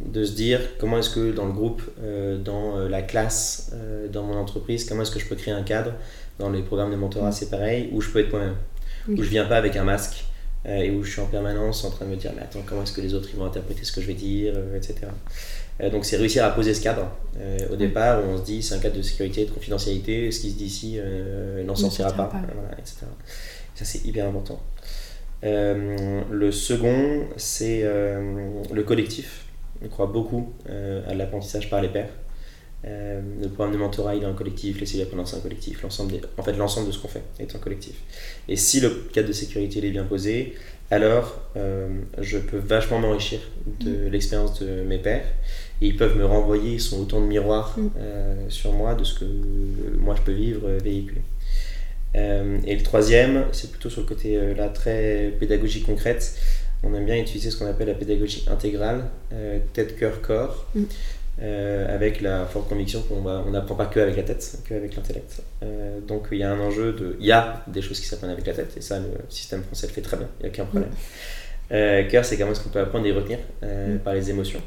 de 0.06 0.24
se 0.24 0.32
dire 0.32 0.60
comment 0.78 0.98
est-ce 0.98 1.10
que 1.10 1.32
dans 1.32 1.46
le 1.46 1.52
groupe, 1.52 1.82
euh, 2.02 2.36
dans 2.36 2.76
euh, 2.76 2.88
la 2.88 3.00
classe, 3.00 3.72
dans 4.12 4.22
mon 4.22 4.34
entreprise, 4.34 4.84
comment 4.84 5.02
est-ce 5.02 5.10
que 5.10 5.20
je 5.20 5.26
peux 5.26 5.36
créer 5.36 5.54
un 5.54 5.62
cadre 5.62 5.92
dans 6.38 6.50
les 6.50 6.62
programmes 6.62 6.90
de 6.90 6.96
mentorat, 6.96 7.32
c'est 7.32 7.48
pareil, 7.48 7.88
où 7.92 8.00
je 8.00 8.10
peux 8.10 8.20
être 8.20 8.30
moi-même, 8.30 8.56
où 9.08 9.22
je 9.22 9.28
viens 9.28 9.44
pas 9.44 9.56
avec 9.56 9.76
un 9.76 9.84
masque 9.84 10.24
et 10.66 10.90
où 10.90 11.02
je 11.02 11.12
suis 11.12 11.20
en 11.20 11.26
permanence 11.26 11.84
en 11.84 11.90
train 11.90 12.04
de 12.04 12.10
me 12.10 12.16
dire 12.16 12.32
mais 12.34 12.42
attends 12.42 12.60
comment 12.66 12.82
est-ce 12.82 12.92
que 12.92 13.00
les 13.00 13.14
autres 13.14 13.28
ils 13.32 13.38
vont 13.38 13.46
interpréter 13.46 13.84
ce 13.84 13.92
que 13.92 14.00
je 14.00 14.06
vais 14.06 14.14
dire, 14.14 14.54
etc. 14.76 15.06
donc 15.90 16.04
c'est 16.04 16.16
réussir 16.16 16.44
à 16.44 16.50
poser 16.50 16.74
ce 16.74 16.82
cadre. 16.82 17.08
au 17.70 17.76
départ, 17.76 18.20
on 18.28 18.36
se 18.36 18.42
dit 18.42 18.62
c'est 18.62 18.74
un 18.74 18.80
cadre 18.80 18.96
de 18.96 19.02
sécurité, 19.02 19.46
de 19.46 19.50
confidentialité, 19.50 20.30
ce 20.30 20.40
qui 20.40 20.50
se 20.50 20.56
dit 20.56 20.64
ici 20.64 20.98
n'en 21.64 21.76
sortira 21.76 22.12
pas, 22.12 22.30
etc. 22.78 23.06
Ça 23.74 23.84
c'est 23.84 24.04
hyper 24.04 24.26
important. 24.26 24.60
le 25.42 26.50
second, 26.50 27.28
c'est 27.36 27.84
le 27.84 28.82
collectif. 28.82 29.44
On 29.82 29.88
croit 29.88 30.06
beaucoup 30.06 30.52
à 31.08 31.14
l'apprentissage 31.14 31.70
par 31.70 31.80
les 31.80 31.88
pairs. 31.88 32.10
Euh, 32.84 33.20
le 33.42 33.48
programme 33.48 33.74
de 33.74 33.78
mentorat 33.78 34.14
il 34.14 34.22
est 34.22 34.26
en 34.26 34.34
collectif, 34.34 34.80
les 34.80 35.04
pendant 35.06 35.26
c'est 35.26 35.36
un 35.36 35.40
collectif, 35.40 35.82
l'ensemble 35.82 36.14
en 36.36 36.42
fait 36.44 36.52
l'ensemble 36.52 36.86
de 36.86 36.92
ce 36.92 37.00
qu'on 37.00 37.08
fait 37.08 37.24
est 37.40 37.54
en 37.54 37.58
collectif. 37.58 37.96
Et 38.46 38.54
si 38.54 38.80
le 38.80 38.90
cadre 39.12 39.26
de 39.26 39.32
sécurité 39.32 39.84
est 39.84 39.90
bien 39.90 40.04
posé, 40.04 40.54
alors 40.92 41.40
euh, 41.56 41.88
je 42.20 42.38
peux 42.38 42.58
vachement 42.58 43.00
m'enrichir 43.00 43.40
de 43.80 43.90
mm. 43.90 44.08
l'expérience 44.10 44.60
de 44.60 44.82
mes 44.84 44.98
pairs 44.98 45.26
et 45.82 45.88
ils 45.88 45.96
peuvent 45.96 46.16
me 46.16 46.24
renvoyer, 46.24 46.74
ils 46.74 46.80
sont 46.80 47.00
autant 47.00 47.20
de 47.20 47.26
miroirs 47.26 47.74
mm. 47.76 47.90
euh, 47.98 48.34
sur 48.48 48.72
moi 48.72 48.94
de 48.94 49.02
ce 49.02 49.18
que 49.18 49.24
moi 49.98 50.14
je 50.16 50.22
peux 50.22 50.32
vivre, 50.32 50.68
véhiculer. 50.82 51.22
et 52.14 52.76
le 52.76 52.82
troisième, 52.84 53.46
c'est 53.50 53.72
plutôt 53.72 53.90
sur 53.90 54.02
le 54.02 54.06
côté 54.06 54.54
là 54.54 54.68
très 54.68 55.34
pédagogie 55.40 55.82
concrète. 55.82 56.36
On 56.84 56.94
aime 56.94 57.06
bien 57.06 57.16
utiliser 57.16 57.50
ce 57.50 57.56
qu'on 57.56 57.66
appelle 57.66 57.88
la 57.88 57.94
pédagogie 57.94 58.44
intégrale, 58.48 59.10
tête, 59.72 59.98
cœur, 59.98 60.22
corps. 60.22 60.66
Mm. 60.76 60.84
Euh, 61.40 61.94
avec 61.94 62.20
la 62.20 62.46
forte 62.46 62.68
conviction 62.68 63.00
qu'on 63.02 63.24
on 63.24 63.50
n'apprend 63.52 63.76
pas 63.76 63.86
que 63.86 64.00
avec 64.00 64.16
la 64.16 64.24
tête, 64.24 64.58
que 64.64 64.74
avec 64.74 64.96
l'intellect. 64.96 65.40
Euh, 65.62 66.00
donc 66.00 66.26
il 66.32 66.38
y 66.38 66.42
a 66.42 66.50
un 66.50 66.58
enjeu 66.58 66.92
de, 66.92 67.16
il 67.20 67.26
y 67.26 67.30
a 67.30 67.62
des 67.68 67.80
choses 67.80 68.00
qui 68.00 68.06
s'apprennent 68.06 68.32
avec 68.32 68.44
la 68.44 68.54
tête 68.54 68.76
et 68.76 68.80
ça 68.80 68.98
le 68.98 69.06
système 69.28 69.62
français 69.62 69.86
le 69.86 69.92
fait 69.92 70.00
très 70.00 70.16
bien, 70.16 70.26
il 70.40 70.42
n'y 70.42 70.48
a 70.48 70.52
aucun 70.52 70.64
problème. 70.64 70.90
Euh, 71.70 72.02
cœur, 72.08 72.24
c'est 72.24 72.36
comment 72.36 72.50
est-ce 72.50 72.60
qu'on 72.60 72.70
peut 72.70 72.80
apprendre 72.80 73.06
et 73.06 73.12
retenir 73.12 73.38
mm. 73.62 73.98
par 73.98 74.14
les 74.14 74.30
émotions. 74.30 74.60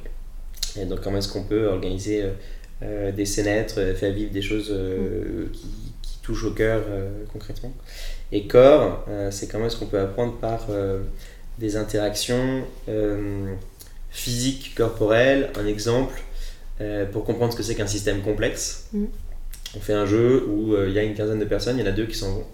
Et 0.80 0.86
donc 0.86 1.02
comment 1.02 1.18
est-ce 1.18 1.28
qu'on 1.28 1.44
peut 1.44 1.68
organiser 1.68 2.24
des 2.82 3.26
scénettes, 3.26 3.74
faire 3.96 4.14
vivre 4.14 4.32
des 4.32 4.42
choses 4.42 4.72
mm. 4.72 5.52
qui, 5.52 5.68
qui, 6.02 6.18
touchent 6.24 6.46
au 6.46 6.52
cœur 6.52 6.84
concrètement. 7.34 7.74
Et 8.32 8.48
corps, 8.48 9.06
c'est 9.30 9.52
comment 9.52 9.66
est-ce 9.66 9.76
qu'on 9.76 9.88
peut 9.88 10.00
apprendre 10.00 10.38
par 10.38 10.68
des 11.60 11.76
interactions 11.76 12.64
physiques, 14.12 14.74
corporelles. 14.76 15.50
Un 15.60 15.66
exemple, 15.66 16.14
euh, 16.82 17.06
pour 17.06 17.24
comprendre 17.26 17.52
ce 17.54 17.58
que 17.58 17.64
c'est 17.64 17.76
qu'un 17.76 17.88
système 17.88 18.22
complexe. 18.22 18.88
Mm. 18.94 19.06
On 19.76 19.80
fait 19.80 19.94
un 19.94 20.06
jeu 20.06 20.46
où 20.48 20.74
euh, 20.74 20.88
il 20.90 20.94
y 20.94 21.00
a 21.00 21.04
une 21.04 21.14
quinzaine 21.14 21.40
de 21.40 21.46
personnes, 21.46 21.78
il 21.78 21.82
y 21.82 21.88
en 21.88 21.90
a 21.90 21.94
deux 21.94 22.06
qui 22.06 22.18
s'en 22.18 22.34
vont. 22.34 22.46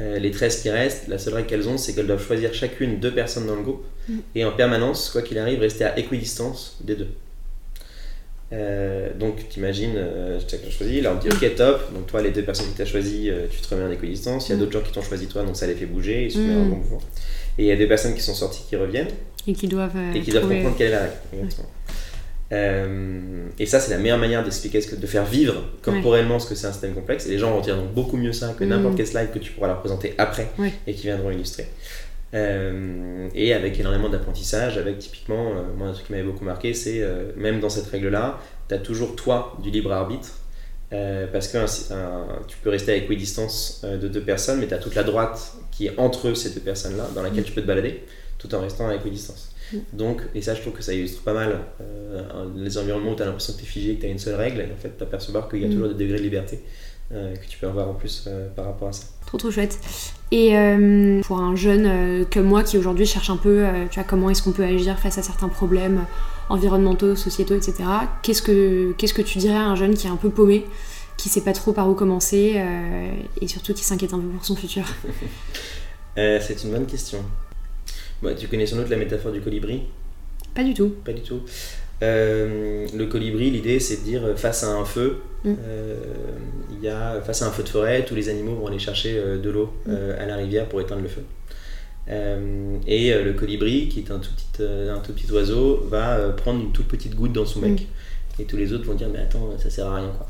Euh, 0.00 0.18
les 0.18 0.30
13 0.30 0.60
qui 0.60 0.70
restent, 0.70 1.08
la 1.08 1.18
seule 1.18 1.34
règle 1.34 1.48
qu'elles 1.48 1.68
ont, 1.68 1.78
c'est 1.78 1.94
qu'elles 1.94 2.06
doivent 2.06 2.24
choisir 2.24 2.52
chacune 2.52 2.98
deux 2.98 3.12
personnes 3.12 3.46
dans 3.46 3.56
le 3.56 3.62
groupe 3.62 3.84
mm. 4.08 4.18
et 4.34 4.44
en 4.44 4.52
permanence, 4.52 5.08
quoi 5.10 5.22
qu'il 5.22 5.38
arrive, 5.38 5.60
rester 5.60 5.84
à 5.84 5.98
équidistance 5.98 6.78
des 6.82 6.96
deux. 6.96 7.08
donc, 9.18 9.48
tu 9.48 9.58
imagines, 9.58 9.96
chacun 10.48 10.70
choisit, 10.70 11.02
là 11.02 11.12
on 11.12 11.18
dit 11.18 11.28
ok, 11.28 11.54
top, 11.56 11.92
donc 11.92 12.06
toi, 12.06 12.22
les 12.22 12.30
deux 12.30 12.42
personnes 12.42 12.70
que 12.70 12.76
tu 12.76 12.82
as 12.82 12.86
choisies, 12.86 13.30
tu 13.50 13.60
te 13.60 13.74
remets 13.74 13.86
en 13.86 13.90
équidistance. 13.90 14.48
Il 14.48 14.52
y 14.52 14.54
a 14.54 14.56
mm. 14.56 14.60
d'autres 14.60 14.72
gens 14.72 14.82
qui 14.82 14.92
t'ont 14.92 15.02
choisi 15.02 15.26
toi, 15.26 15.42
donc 15.42 15.56
ça 15.56 15.66
les 15.66 15.74
fait 15.74 15.86
bouger, 15.86 16.26
ils 16.26 16.30
se 16.30 16.38
mettent 16.38 16.56
en 16.56 16.66
bon 16.66 16.76
mouvement. 16.76 17.00
Et 17.56 17.62
il 17.64 17.66
y 17.66 17.72
a 17.72 17.76
des 17.76 17.86
personnes 17.86 18.14
qui 18.14 18.20
sont 18.22 18.34
sorties 18.34 18.64
qui 18.68 18.76
reviennent 18.76 19.08
et 19.46 19.52
qui 19.52 19.68
doivent, 19.68 19.96
et 20.14 20.20
qui 20.20 20.30
doivent 20.30 20.48
comprendre 20.48 20.76
quelle 20.76 20.88
est 20.88 20.90
la 20.90 21.02
règle. 21.02 21.48
Euh, 22.54 23.48
et 23.58 23.66
ça, 23.66 23.80
c'est 23.80 23.90
la 23.90 23.98
meilleure 23.98 24.18
manière 24.18 24.44
d'expliquer, 24.44 24.80
ce 24.80 24.86
que, 24.86 24.96
de 24.96 25.06
faire 25.06 25.24
vivre 25.24 25.54
corporellement 25.82 26.38
ce 26.38 26.48
que 26.48 26.54
c'est 26.54 26.66
un 26.66 26.72
système 26.72 26.94
complexe. 26.94 27.26
Et 27.26 27.30
les 27.30 27.38
gens 27.38 27.60
donc 27.60 27.92
beaucoup 27.92 28.16
mieux 28.16 28.32
ça 28.32 28.54
que 28.58 28.64
n'importe 28.64 28.94
mm. 28.94 28.96
quel 28.96 29.06
slide 29.06 29.32
que 29.32 29.38
tu 29.38 29.52
pourras 29.52 29.68
leur 29.68 29.80
présenter 29.80 30.14
après 30.18 30.50
et 30.86 30.94
qui 30.94 31.02
viendront 31.02 31.30
illustrer. 31.30 31.68
Euh, 32.34 33.28
et 33.34 33.54
avec 33.54 33.78
énormément 33.78 34.08
d'apprentissage, 34.08 34.76
avec 34.76 34.98
typiquement, 34.98 35.50
euh, 35.50 35.62
moi 35.76 35.88
un 35.88 35.92
truc 35.92 36.06
qui 36.06 36.12
m'avait 36.12 36.24
beaucoup 36.24 36.44
marqué, 36.44 36.74
c'est 36.74 37.02
même 37.36 37.60
dans 37.60 37.70
cette 37.70 37.86
règle-là, 37.86 38.38
tu 38.68 38.74
as 38.74 38.78
toujours 38.78 39.16
toi 39.16 39.56
du 39.62 39.70
libre 39.70 39.92
arbitre. 39.92 40.40
parce 41.32 41.48
que 41.48 41.58
tu 42.46 42.56
peux 42.62 42.70
rester 42.70 42.92
à 42.92 42.96
équidistance 42.96 43.84
de 43.84 44.06
deux 44.06 44.20
personnes, 44.20 44.60
mais 44.60 44.68
tu 44.68 44.74
as 44.74 44.78
toute 44.78 44.94
la 44.94 45.02
droite 45.02 45.54
qui 45.72 45.86
est 45.86 45.98
entre 45.98 46.34
ces 46.34 46.50
deux 46.50 46.60
personnes-là, 46.60 47.08
dans 47.14 47.22
laquelle 47.22 47.40
mm. 47.40 47.46
tu 47.46 47.52
peux 47.52 47.62
te 47.62 47.66
balader, 47.66 48.04
tout 48.38 48.54
en 48.54 48.60
restant 48.60 48.88
à 48.88 48.94
équidistance. 48.94 49.53
Donc, 49.92 50.22
et 50.34 50.42
ça, 50.42 50.54
je 50.54 50.60
trouve 50.60 50.72
que 50.72 50.82
ça 50.82 50.92
illustre 50.92 51.22
pas 51.22 51.34
mal 51.34 51.60
euh, 51.80 52.44
les 52.56 52.76
environnements 52.78 53.12
où 53.12 53.16
tu 53.16 53.22
as 53.22 53.26
l'impression 53.26 53.52
que 53.54 53.58
tu 53.58 53.64
es 53.64 53.68
figé, 53.68 53.94
que 53.96 54.00
tu 54.00 54.06
as 54.06 54.10
une 54.10 54.18
seule 54.18 54.34
règle, 54.34 54.60
et 54.60 54.64
en 54.64 54.76
fait, 54.76 54.96
tu 54.96 55.02
apercevoir 55.02 55.48
qu'il 55.48 55.60
y 55.60 55.64
a 55.64 55.68
mm. 55.68 55.72
toujours 55.72 55.88
des 55.88 55.94
degrés 55.94 56.18
de 56.18 56.22
liberté 56.22 56.60
euh, 57.12 57.34
que 57.34 57.46
tu 57.46 57.58
peux 57.58 57.66
avoir 57.66 57.88
en 57.88 57.94
plus 57.94 58.24
euh, 58.26 58.48
par 58.54 58.66
rapport 58.66 58.88
à 58.88 58.92
ça. 58.92 59.06
Trop, 59.26 59.38
trop 59.38 59.50
chouette. 59.50 59.78
Et 60.30 60.54
pour 61.24 61.38
un 61.38 61.54
jeune 61.54 62.24
comme 62.32 62.46
moi 62.46 62.64
qui 62.64 62.76
aujourd'hui 62.76 63.06
cherche 63.06 63.30
un 63.30 63.36
peu, 63.36 63.64
tu 63.88 64.00
vois, 64.00 64.04
comment 64.04 64.30
est-ce 64.30 64.42
qu'on 64.42 64.50
peut 64.50 64.64
agir 64.64 64.98
face 64.98 65.16
à 65.16 65.22
certains 65.22 65.48
problèmes 65.48 66.06
environnementaux, 66.48 67.14
sociétaux, 67.14 67.54
etc., 67.54 67.84
qu'est-ce 68.22 68.42
que, 68.42 68.92
qu'est-ce 68.98 69.14
que 69.14 69.22
tu 69.22 69.38
dirais 69.38 69.54
à 69.54 69.66
un 69.66 69.76
jeune 69.76 69.94
qui 69.94 70.08
est 70.08 70.10
un 70.10 70.16
peu 70.16 70.30
paumé 70.30 70.66
qui 71.16 71.28
sait 71.28 71.42
pas 71.42 71.52
trop 71.52 71.72
par 71.72 71.88
où 71.88 71.94
commencer 71.94 72.60
et 73.40 73.46
surtout 73.46 73.74
qui 73.74 73.84
s'inquiète 73.84 74.12
un 74.12 74.18
peu 74.18 74.26
pour 74.26 74.44
son 74.44 74.56
futur? 74.56 74.84
C'est 76.16 76.64
une 76.64 76.72
bonne 76.72 76.86
question. 76.86 77.24
Bah, 78.24 78.32
tu 78.34 78.48
connais 78.48 78.66
sans 78.66 78.76
doute 78.76 78.88
la 78.88 78.96
métaphore 78.96 79.32
du 79.32 79.42
colibri 79.42 79.82
Pas 80.54 80.64
du 80.64 80.72
tout. 80.72 80.94
Pas 81.04 81.12
du 81.12 81.20
tout. 81.20 81.42
Euh, 82.02 82.86
le 82.94 83.06
colibri, 83.06 83.50
l'idée 83.50 83.78
c'est 83.78 83.98
de 83.98 84.02
dire 84.02 84.24
euh, 84.24 84.34
face 84.34 84.64
à 84.64 84.72
un 84.72 84.84
feu, 84.84 85.18
mm. 85.44 85.54
euh, 85.66 85.96
y 86.82 86.88
a, 86.88 87.20
face 87.20 87.42
à 87.42 87.46
un 87.46 87.50
feu 87.50 87.62
de 87.62 87.68
forêt, 87.68 88.04
tous 88.04 88.14
les 88.14 88.28
animaux 88.30 88.56
vont 88.56 88.66
aller 88.66 88.78
chercher 88.78 89.14
de 89.14 89.50
l'eau 89.50 89.72
mm. 89.86 89.94
à 90.18 90.26
la 90.26 90.36
rivière 90.36 90.68
pour 90.68 90.80
éteindre 90.80 91.02
le 91.02 91.08
feu. 91.08 91.22
et 92.86 93.14
le 93.14 93.32
colibri, 93.34 93.88
qui 93.88 94.00
est 94.00 94.10
un 94.10 94.18
tout 94.18 94.30
petit, 94.34 94.62
un 94.64 94.98
tout 95.00 95.12
petit 95.12 95.30
oiseau, 95.30 95.86
va 95.88 96.30
prendre 96.30 96.60
une 96.60 96.72
toute 96.72 96.88
petite 96.88 97.14
goutte 97.14 97.32
dans 97.32 97.46
son 97.46 97.60
bec. 97.60 97.72
Mm. 97.72 98.40
Et 98.40 98.44
tous 98.46 98.56
les 98.56 98.72
autres 98.72 98.84
vont 98.84 98.94
dire 98.94 99.08
Mais 99.12 99.20
attends, 99.20 99.50
ça 99.58 99.70
sert 99.70 99.86
à 99.86 99.96
rien. 99.96 100.08
Quoi. 100.08 100.26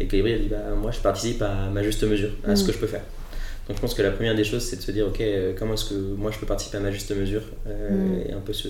Et 0.00 0.04
le 0.04 0.10
colibri, 0.10 0.32
il 0.32 0.40
dit 0.42 0.48
bah, 0.48 0.74
Moi 0.76 0.90
je 0.90 0.98
participe 0.98 1.40
à 1.42 1.70
ma 1.70 1.82
juste 1.82 2.02
mesure, 2.02 2.30
à 2.44 2.56
ce 2.56 2.64
que 2.64 2.72
je 2.72 2.78
peux 2.78 2.86
faire. 2.86 3.04
Donc 3.68 3.76
je 3.76 3.82
pense 3.82 3.92
que 3.92 4.00
la 4.00 4.10
première 4.10 4.34
des 4.34 4.44
choses, 4.44 4.62
c'est 4.62 4.76
de 4.76 4.80
se 4.80 4.90
dire, 4.90 5.06
ok, 5.06 5.20
euh, 5.20 5.52
comment 5.56 5.74
est-ce 5.74 5.90
que 5.90 5.94
moi 5.94 6.30
je 6.30 6.38
peux 6.38 6.46
participer 6.46 6.78
à 6.78 6.80
ma 6.80 6.90
juste 6.90 7.14
mesure 7.14 7.42
euh, 7.66 7.90
mm. 7.90 8.30
et 8.30 8.32
un 8.32 8.40
peu 8.40 8.54
se 8.54 8.68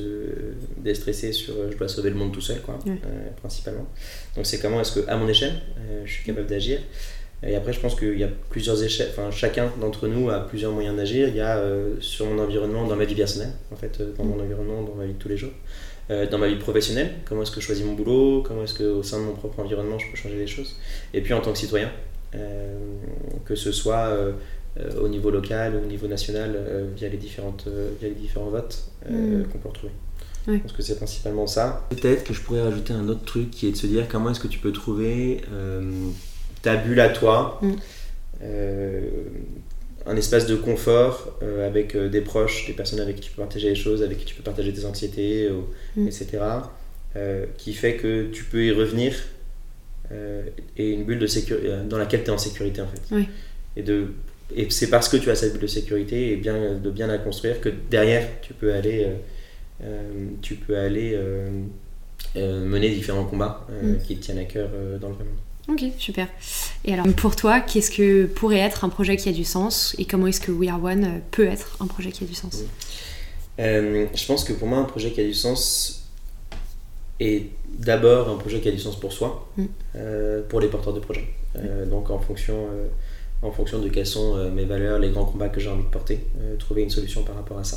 déstresser 0.78 1.32
sur 1.32 1.54
euh, 1.54 1.70
je 1.70 1.76
dois 1.76 1.86
sauver 1.86 2.10
le 2.10 2.16
monde 2.16 2.32
tout 2.32 2.40
seul, 2.40 2.60
quoi, 2.62 2.78
principalement. 3.36 3.86
Donc 4.34 4.44
c'est 4.44 4.58
comment 4.58 4.80
est-ce 4.80 5.00
que, 5.00 5.08
à 5.08 5.16
mon 5.16 5.28
échelle, 5.28 5.54
je 6.04 6.10
suis 6.10 6.24
capable 6.24 6.48
d'agir. 6.48 6.80
Et 7.44 7.54
après, 7.54 7.72
je 7.72 7.78
pense 7.78 7.94
qu'il 7.94 8.18
y 8.18 8.24
a 8.24 8.28
plusieurs 8.50 8.82
échelles, 8.82 9.10
enfin 9.12 9.30
chacun 9.30 9.70
d'entre 9.80 10.08
nous 10.08 10.28
a 10.28 10.40
plusieurs 10.40 10.72
moyens 10.72 10.96
d'agir. 10.96 11.28
Il 11.28 11.36
y 11.36 11.40
a 11.40 11.62
sur 12.00 12.26
mon 12.26 12.42
environnement, 12.42 12.84
dans 12.84 12.96
ma 12.96 13.04
vie 13.04 13.14
personnelle, 13.14 13.52
en 13.70 13.76
fait, 13.76 14.02
dans 14.16 14.24
mon 14.24 14.36
mm. 14.36 14.40
environnement, 14.40 14.82
dans 14.82 14.96
ma 14.96 15.04
vie 15.04 15.12
de 15.12 15.18
tous 15.18 15.28
les 15.28 15.36
jours. 15.36 15.52
dans 16.08 16.38
ma 16.38 16.48
vie 16.48 16.56
professionnelle, 16.56 17.10
comment 17.24 17.42
est-ce 17.42 17.52
que 17.52 17.60
je 17.60 17.66
choisis 17.66 17.84
mon 17.84 17.92
boulot, 17.92 18.42
comment 18.42 18.64
est-ce 18.64 18.74
qu'au 18.74 19.04
sein 19.04 19.20
de 19.20 19.26
mon 19.26 19.34
propre 19.34 19.60
environnement 19.60 19.96
je 20.00 20.10
peux 20.10 20.16
changer 20.16 20.38
les 20.38 20.48
choses. 20.48 20.74
Et 21.14 21.20
puis 21.20 21.34
en 21.34 21.40
tant 21.40 21.52
que 21.52 21.58
citoyen, 21.58 21.92
que 23.44 23.54
ce 23.54 23.72
soit 23.72 24.08
euh, 24.08 24.32
au 25.00 25.08
niveau 25.08 25.30
local, 25.30 25.80
au 25.82 25.86
niveau 25.86 26.06
national, 26.06 26.54
euh, 26.54 26.86
via, 26.94 27.08
les 27.08 27.16
différentes, 27.16 27.64
euh, 27.66 27.90
via 27.98 28.08
les 28.08 28.14
différents 28.14 28.50
votes 28.50 28.84
mm. 29.08 29.44
qu'on 29.44 29.58
peut 29.58 29.68
retrouver. 29.68 29.92
Je 30.46 30.56
pense 30.56 30.72
que 30.72 30.82
c'est 30.82 30.96
principalement 30.96 31.46
ça. 31.46 31.86
Peut-être 31.90 32.24
que 32.24 32.32
je 32.32 32.40
pourrais 32.40 32.62
rajouter 32.62 32.94
un 32.94 33.06
autre 33.08 33.24
truc 33.24 33.50
qui 33.50 33.68
est 33.68 33.72
de 33.72 33.76
se 33.76 33.86
dire 33.86 34.08
comment 34.08 34.30
est-ce 34.30 34.40
que 34.40 34.48
tu 34.48 34.58
peux 34.58 34.72
trouver 34.72 35.42
ta 36.62 36.76
bulle 36.76 37.00
à 37.00 37.10
toi, 37.10 37.60
mm. 37.60 38.46
un 40.06 40.16
espace 40.16 40.46
de 40.46 40.56
confort 40.56 41.38
avec 41.42 41.94
des 41.94 42.22
proches, 42.22 42.66
des 42.66 42.72
personnes 42.72 43.00
avec 43.00 43.16
qui 43.16 43.22
tu 43.22 43.32
peux 43.32 43.42
partager 43.42 43.68
les 43.68 43.74
choses, 43.74 44.02
avec 44.02 44.16
qui 44.16 44.24
tu 44.24 44.34
peux 44.34 44.42
partager 44.42 44.72
tes 44.72 44.86
anxiétés, 44.86 45.50
mm. 45.96 46.06
etc. 46.06 46.38
qui 47.58 47.74
fait 47.74 47.96
que 47.96 48.28
tu 48.30 48.44
peux 48.44 48.64
y 48.64 48.72
revenir 48.72 49.14
et 50.78 50.92
une 50.92 51.04
bulle 51.04 51.18
de 51.18 51.26
sécurité 51.26 51.68
dans 51.90 51.98
laquelle 51.98 52.22
tu 52.22 52.28
es 52.28 52.32
en 52.32 52.38
sécurité 52.38 52.80
en 52.80 52.86
fait. 52.86 53.26
Et 53.76 53.82
de 53.82 54.06
et 54.54 54.70
c'est 54.70 54.88
parce 54.88 55.08
que 55.08 55.16
tu 55.16 55.30
as 55.30 55.34
cette 55.34 55.52
bulle 55.52 55.62
de 55.62 55.66
sécurité 55.66 56.32
et 56.32 56.36
bien, 56.36 56.74
de 56.74 56.90
bien 56.90 57.06
la 57.06 57.18
construire 57.18 57.60
que 57.60 57.68
derrière 57.68 58.26
tu 58.40 58.54
peux 58.54 58.72
aller, 58.72 59.04
euh, 59.04 59.14
euh, 59.84 60.28
tu 60.40 60.54
peux 60.54 60.76
aller 60.78 61.12
euh, 61.14 61.50
mener 62.34 62.88
différents 62.90 63.24
combats 63.24 63.66
mm. 63.82 63.96
qui 64.06 64.16
te 64.16 64.24
tiennent 64.24 64.38
à 64.38 64.44
cœur 64.44 64.70
dans 65.00 65.08
le 65.08 65.14
vrai 65.14 65.24
monde. 65.24 65.34
Ok, 65.70 65.84
super. 65.98 66.28
Et 66.86 66.94
alors, 66.94 67.06
pour 67.14 67.36
toi, 67.36 67.60
qu'est-ce 67.60 67.90
que 67.90 68.24
pourrait 68.24 68.58
être 68.58 68.84
un 68.84 68.88
projet 68.88 69.18
qui 69.18 69.28
a 69.28 69.32
du 69.32 69.44
sens 69.44 69.94
et 69.98 70.06
comment 70.06 70.26
est-ce 70.26 70.40
que 70.40 70.50
We 70.50 70.70
Are 70.70 70.82
One 70.82 71.20
peut 71.30 71.46
être 71.46 71.76
un 71.80 71.86
projet 71.86 72.10
qui 72.10 72.24
a 72.24 72.26
du 72.26 72.34
sens? 72.34 72.64
Je 73.58 74.26
pense 74.26 74.44
que 74.44 74.54
pour 74.54 74.66
moi, 74.66 74.78
un 74.78 74.84
projet 74.84 75.10
qui 75.10 75.20
a 75.20 75.24
du 75.24 75.34
sens 75.34 76.08
est 77.20 77.50
d'abord 77.68 78.30
un 78.30 78.36
projet 78.36 78.60
qui 78.60 78.68
a 78.68 78.72
du 78.72 78.78
sens 78.78 78.98
pour 78.98 79.12
soi, 79.12 79.46
mm. 79.58 79.66
pour 80.48 80.60
les 80.60 80.68
porteurs 80.68 80.94
de 80.94 81.00
projet. 81.00 81.26
donc, 81.90 82.08
en 82.08 82.18
fonction 82.18 82.66
en 83.42 83.52
fonction 83.52 83.78
de 83.78 83.88
quelles 83.88 84.06
sont 84.06 84.36
euh, 84.36 84.50
mes 84.50 84.64
valeurs, 84.64 84.98
les 84.98 85.10
grands 85.10 85.24
combats 85.24 85.48
que 85.48 85.60
j'ai 85.60 85.70
envie 85.70 85.84
de 85.84 85.88
porter, 85.88 86.20
euh, 86.40 86.56
trouver 86.56 86.82
une 86.82 86.90
solution 86.90 87.22
par 87.22 87.36
rapport 87.36 87.58
à 87.58 87.64
ça. 87.64 87.76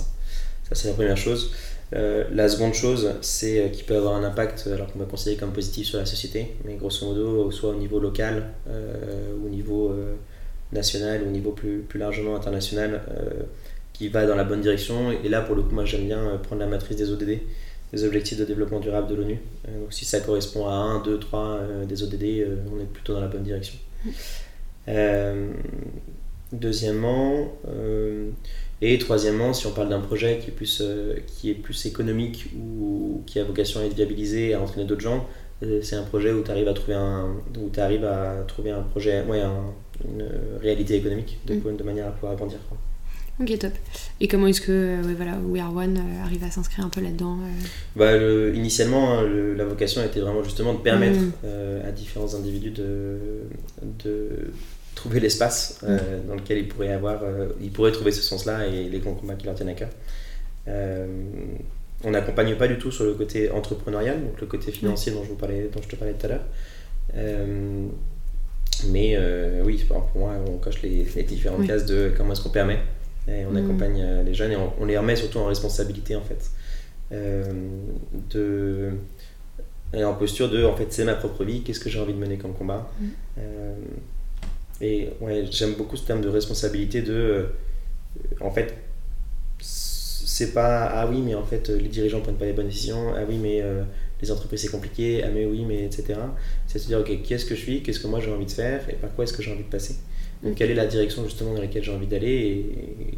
Ça, 0.67 0.75
c'est 0.75 0.87
la 0.87 0.93
première 0.93 1.17
chose. 1.17 1.51
Euh, 1.93 2.23
la 2.31 2.47
seconde 2.47 2.73
chose, 2.73 3.11
c'est 3.21 3.69
qu'il 3.73 3.85
peut 3.85 3.95
avoir 3.95 4.15
un 4.15 4.23
impact, 4.23 4.69
alors 4.73 4.91
qu'on 4.91 4.99
va 4.99 5.05
considérer 5.05 5.37
comme 5.37 5.51
positif 5.51 5.87
sur 5.87 5.99
la 5.99 6.05
société, 6.05 6.55
mais 6.65 6.75
grosso 6.75 7.05
modo, 7.05 7.51
soit 7.51 7.71
au 7.71 7.75
niveau 7.75 7.99
local, 7.99 8.53
au 9.45 9.49
niveau 9.49 9.93
national, 10.71 11.23
au 11.27 11.29
niveau 11.29 11.51
plus, 11.51 11.79
plus 11.79 11.99
largement 11.99 12.37
international, 12.37 13.01
qui 13.91 14.07
va 14.07 14.25
dans 14.25 14.35
la 14.35 14.45
bonne 14.45 14.61
direction. 14.61 15.11
Et 15.11 15.27
là, 15.27 15.41
pour 15.41 15.57
le 15.57 15.63
coup, 15.63 15.75
moi, 15.75 15.83
j'aime 15.83 16.05
bien 16.05 16.39
prendre 16.41 16.61
la 16.61 16.67
matrice 16.67 16.95
des 16.95 17.11
ODD, 17.11 17.39
les 17.91 18.03
objectifs 18.05 18.37
de 18.37 18.45
développement 18.45 18.79
durable 18.79 19.09
de 19.09 19.15
l'ONU. 19.15 19.39
donc 19.67 19.91
si 19.91 20.05
ça 20.05 20.21
correspond 20.21 20.69
à 20.69 20.71
1, 20.71 21.03
2, 21.03 21.19
3 21.19 21.59
des 21.85 22.03
ODD, 22.03 22.47
on 22.73 22.79
est 22.79 22.85
plutôt 22.85 23.13
dans 23.13 23.19
la 23.19 23.27
bonne 23.27 23.43
direction. 23.43 23.75
Deuxièmement, 26.51 27.53
et 28.81 28.97
troisièmement, 28.97 29.53
si 29.53 29.67
on 29.67 29.71
parle 29.71 29.89
d'un 29.89 29.99
projet 29.99 30.39
qui 30.39 30.49
est, 30.49 30.53
plus, 30.53 30.83
qui 31.27 31.51
est 31.51 31.55
plus 31.55 31.85
économique 31.85 32.47
ou 32.57 33.21
qui 33.25 33.39
a 33.39 33.43
vocation 33.43 33.79
à 33.79 33.83
être 33.83 33.93
viabilisé 33.93 34.49
et 34.49 34.53
à 34.53 34.61
entraîner 34.61 34.85
d'autres 34.85 35.01
gens, 35.01 35.27
c'est 35.81 35.95
un 35.95 36.03
projet 36.03 36.31
où 36.31 36.43
tu 36.43 36.49
arrives 36.49 36.67
à 36.67 36.73
trouver 36.73 36.95
un, 36.95 37.35
où 37.57 37.71
arrives 37.79 38.05
à 38.05 38.43
trouver 38.47 38.71
un 38.71 38.81
projet, 38.81 39.23
ouais, 39.23 39.41
une 40.03 40.27
réalité 40.59 40.95
économique 40.95 41.39
de, 41.45 41.53
mm. 41.53 41.77
de 41.77 41.83
manière 41.83 42.07
à 42.07 42.11
pouvoir 42.11 42.33
rebondir. 42.33 42.59
Ok, 43.41 43.57
top. 43.57 43.73
Et 44.19 44.27
comment 44.27 44.47
est-ce 44.47 44.61
que 44.61 44.71
euh, 44.71 45.13
voilà, 45.15 45.37
We 45.43 45.61
Are 45.61 45.75
One 45.75 45.97
euh, 45.97 46.23
arrive 46.23 46.43
à 46.43 46.51
s'inscrire 46.51 46.85
un 46.85 46.89
peu 46.89 47.01
là-dedans 47.01 47.39
euh 47.39 47.65
bah, 47.95 48.53
Initialement, 48.55 49.19
hein, 49.19 49.27
la 49.55 49.65
vocation 49.65 50.03
était 50.03 50.19
vraiment 50.19 50.43
justement 50.43 50.73
de 50.73 50.79
permettre 50.79 51.19
mm. 51.19 51.87
à 51.87 51.91
différents 51.91 52.35
individus 52.35 52.69
de, 52.69 53.17
de 54.03 54.51
trouver 54.93 55.19
l'espace 55.19 55.81
mm. 55.81 56.27
dans 56.27 56.35
lequel 56.35 56.59
ils 56.59 56.67
pourraient, 56.67 56.93
avoir, 56.93 57.21
ils 57.61 57.71
pourraient 57.71 57.91
trouver 57.91 58.11
ce 58.11 58.21
sens-là 58.21 58.67
et 58.67 58.89
les 58.89 58.99
grands 58.99 59.15
combats 59.15 59.33
qui 59.33 59.47
leur 59.47 59.55
tiennent 59.55 59.69
à 59.69 59.73
cœur. 59.73 59.89
on 62.03 62.11
n'accompagne 62.11 62.55
pas 62.55 62.67
du 62.67 62.77
tout 62.77 62.91
sur 62.91 63.05
le 63.05 63.15
côté 63.15 63.49
entrepreneurial, 63.49 64.23
donc 64.23 64.39
le 64.39 64.45
côté 64.45 64.71
financier 64.71 65.13
dont, 65.13 65.23
je 65.23 65.29
vous 65.29 65.35
parlais, 65.35 65.69
dont 65.73 65.81
je 65.81 65.87
te 65.87 65.95
parlais 65.95 66.13
tout 66.13 66.27
à 66.27 66.29
l'heure. 66.29 66.45
mais 68.87 69.17
oui, 69.63 69.83
pour 69.87 70.05
moi, 70.15 70.35
on 70.47 70.57
coche 70.57 70.83
les, 70.83 71.23
différentes 71.23 71.65
cases 71.65 71.87
de 71.87 72.11
comment 72.15 72.33
est-ce 72.33 72.41
qu'on 72.41 72.49
permet 72.49 72.77
et 73.27 73.45
on 73.45 73.51
mm. 73.51 73.57
accompagne 73.57 74.01
euh, 74.01 74.23
les 74.23 74.33
jeunes 74.33 74.51
et 74.51 74.57
on, 74.79 74.85
les 74.85 74.97
remet 74.97 75.15
surtout 75.15 75.39
en 75.39 75.45
responsabilité 75.45 76.15
en 76.15 76.21
fait. 76.21 76.49
Euh, 77.11 77.43
de, 78.29 78.91
et 79.93 80.03
en 80.03 80.13
posture 80.13 80.49
de 80.49 80.63
en 80.63 80.75
fait 80.75 80.87
c'est 80.89 81.03
ma 81.03 81.15
propre 81.15 81.43
vie, 81.43 81.61
qu'est-ce 81.61 81.79
que 81.79 81.89
j'ai 81.89 81.99
envie 81.99 82.13
de 82.13 82.19
mener 82.19 82.37
comme 82.37 82.53
combat? 82.53 82.89
Mm. 82.99 83.05
Euh, 83.39 83.75
et 84.81 85.09
ouais, 85.21 85.45
j'aime 85.51 85.73
beaucoup 85.73 85.95
ce 85.95 86.05
terme 86.05 86.21
de 86.21 86.29
responsabilité 86.29 87.01
de 87.01 87.47
en 88.39 88.51
fait 88.51 88.73
c'est 89.59 90.53
pas 90.53 90.85
ah 90.85 91.07
oui 91.07 91.21
mais 91.21 91.35
en 91.35 91.43
fait 91.43 91.69
les 91.69 91.89
dirigeants 91.89 92.21
prennent 92.21 92.37
pas 92.37 92.45
les 92.45 92.53
bonnes 92.53 92.69
décisions, 92.69 93.13
ah 93.15 93.21
oui 93.27 93.37
mais 93.37 93.63
les 94.21 94.31
entreprises 94.31 94.61
c'est 94.61 94.69
compliqué, 94.69 95.23
ah 95.23 95.29
mais 95.31 95.45
oui 95.45 95.65
mais 95.67 95.85
etc. 95.85 96.19
C'est 96.65 96.79
se 96.79 96.87
dire 96.87 96.99
ok 96.99 97.21
qu'est-ce 97.23 97.45
que 97.45 97.53
je 97.53 97.59
suis, 97.59 97.83
qu'est-ce 97.83 97.99
que 97.99 98.07
moi 98.07 98.19
j'ai 98.21 98.31
envie 98.31 98.45
de 98.45 98.51
faire? 98.51 98.89
Et 98.89 98.93
par 98.93 99.13
quoi 99.13 99.25
est-ce 99.25 99.33
que 99.33 99.43
j'ai 99.43 99.51
envie 99.51 99.63
de 99.63 99.69
passer? 99.69 99.97
Donc, 100.43 100.55
quelle 100.55 100.71
est 100.71 100.75
la 100.75 100.87
direction 100.87 101.23
justement 101.23 101.53
dans 101.53 101.61
laquelle 101.61 101.83
j'ai 101.83 101.91
envie 101.91 102.07
d'aller 102.07 102.65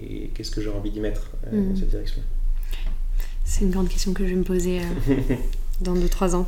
et, 0.10 0.32
qu'est-ce 0.34 0.52
que 0.52 0.62
j'ai 0.62 0.70
envie 0.70 0.92
d'y 0.92 1.00
mettre 1.00 1.32
euh, 1.48 1.52
dans 1.52 1.74
mm. 1.74 1.78
cette 1.78 1.90
direction? 1.90 2.22
C'est 3.46 3.62
une 3.62 3.72
grande 3.72 3.88
question 3.88 4.14
que 4.14 4.24
je 4.24 4.30
vais 4.30 4.36
me 4.36 4.44
poser 4.44 4.80
euh, 4.80 5.36
dans 5.82 5.96
2-3 5.96 6.34
ans. 6.36 6.48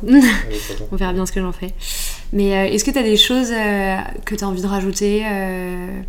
On 0.90 0.96
verra 0.96 1.12
bien 1.12 1.24
ce 1.24 1.32
que 1.32 1.40
j'en 1.40 1.52
fais. 1.52 1.72
Mais 2.32 2.56
euh, 2.56 2.72
est-ce 2.72 2.84
que 2.84 2.90
tu 2.90 2.98
as 2.98 3.02
des 3.02 3.16
choses 3.16 3.50
que 3.50 4.34
tu 4.34 4.44
as 4.44 4.48
envie 4.48 4.60
de 4.60 4.66
rajouter 4.66 5.22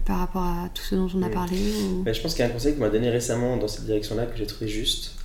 par 0.05 0.19
rapport 0.19 0.43
à 0.43 0.69
tout 0.73 0.83
ce 0.83 0.95
dont 0.95 1.07
on 1.15 1.21
a 1.21 1.29
mm. 1.29 1.31
parlé 1.31 1.57
ben, 2.03 2.13
Je 2.13 2.21
pense 2.21 2.33
qu'il 2.33 2.43
y 2.43 2.47
a 2.47 2.49
un 2.49 2.53
conseil 2.53 2.73
qu'on 2.73 2.81
m'a 2.81 2.89
donné 2.89 3.09
récemment 3.09 3.55
dans 3.57 3.67
cette 3.67 3.85
direction-là 3.85 4.25
que 4.25 4.37
j'ai 4.37 4.47
trouvé 4.47 4.69
juste. 4.69 5.15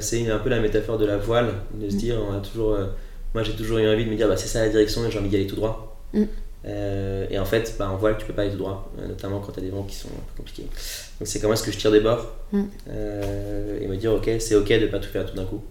c'est 0.00 0.28
un 0.28 0.38
peu 0.38 0.48
la 0.48 0.60
métaphore 0.60 0.98
de 0.98 1.06
la 1.06 1.18
voile, 1.18 1.54
de 1.74 1.88
se 1.90 1.94
mm. 1.94 1.98
dire, 1.98 2.16
on 2.28 2.34
a 2.34 2.40
toujours, 2.40 2.76
moi 3.34 3.44
j'ai 3.44 3.54
toujours 3.54 3.78
eu 3.78 3.88
envie 3.88 4.04
de 4.04 4.10
me 4.10 4.16
dire, 4.16 4.26
bah, 4.26 4.36
c'est 4.36 4.48
ça 4.48 4.62
la 4.62 4.68
direction 4.68 5.06
et 5.06 5.12
j'ai 5.12 5.18
envie 5.18 5.28
d'y 5.28 5.36
aller 5.36 5.46
tout 5.46 5.56
droit. 5.56 6.02
Euh, 6.64 7.26
et 7.30 7.38
en 7.38 7.44
fait, 7.44 7.76
bah, 7.78 7.90
en 7.90 7.96
voile, 7.96 8.16
tu 8.18 8.26
peux 8.26 8.32
pas 8.32 8.42
aller 8.42 8.50
tout 8.50 8.58
droit, 8.58 8.92
euh, 8.98 9.06
notamment 9.06 9.40
quand 9.40 9.52
tu 9.52 9.60
as 9.60 9.62
des 9.62 9.70
vents 9.70 9.84
qui 9.84 9.94
sont 9.94 10.08
un 10.08 10.34
peu 10.34 10.38
compliqués. 10.38 10.64
Donc 11.18 11.28
c'est 11.28 11.40
comment 11.40 11.54
est-ce 11.54 11.62
que 11.62 11.70
je 11.70 11.78
tire 11.78 11.92
des 11.92 12.00
bords 12.00 12.34
mm. 12.52 12.62
euh, 12.90 13.80
et 13.80 13.86
me 13.86 13.96
dire, 13.96 14.12
ok, 14.12 14.28
c'est 14.40 14.54
ok 14.56 14.68
de 14.68 14.86
pas 14.86 14.98
tout 14.98 15.08
faire 15.08 15.24
tout 15.26 15.36
d'un 15.36 15.44
coup. 15.44 15.62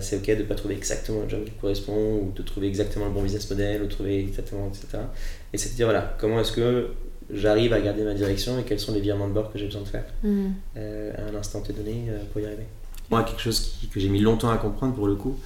c'est 0.00 0.16
ok 0.16 0.38
de 0.38 0.42
pas 0.42 0.54
trouver 0.54 0.74
exactement 0.74 1.22
le 1.22 1.28
job 1.28 1.44
qui 1.44 1.52
correspond 1.52 2.16
ou 2.16 2.32
de 2.34 2.42
trouver 2.42 2.66
exactement 2.66 3.06
le 3.06 3.12
bon 3.12 3.22
business 3.22 3.48
model 3.48 3.82
ou 3.82 3.86
trouver 3.86 4.20
exactement, 4.20 4.68
etc. 4.68 5.04
Et 5.52 5.58
c'est 5.58 5.70
de 5.70 5.74
dire, 5.74 5.86
voilà, 5.86 6.16
comment 6.18 6.40
est-ce 6.40 6.52
que 6.52 6.88
j'arrive 7.32 7.72
à 7.72 7.80
garder 7.80 8.02
ma 8.02 8.12
direction 8.12 8.58
et 8.58 8.64
quels 8.64 8.80
sont 8.80 8.92
les 8.92 9.00
virements 9.00 9.28
de 9.28 9.32
bord 9.32 9.50
que 9.50 9.58
j'ai 9.58 9.64
besoin 9.64 9.80
de 9.80 9.88
faire 9.88 10.04
mm. 10.22 10.46
à 10.76 11.32
un 11.32 11.34
instant 11.34 11.62
donné 11.74 12.10
pour 12.32 12.42
y 12.42 12.46
arriver. 12.46 12.66
Moi, 13.10 13.22
quelque 13.24 13.40
chose 13.40 13.78
que 13.92 14.00
j'ai 14.00 14.10
mis 14.10 14.20
longtemps 14.20 14.50
à 14.50 14.58
comprendre 14.58 14.94
pour 14.94 15.06
le 15.06 15.14
coup, 15.14 15.38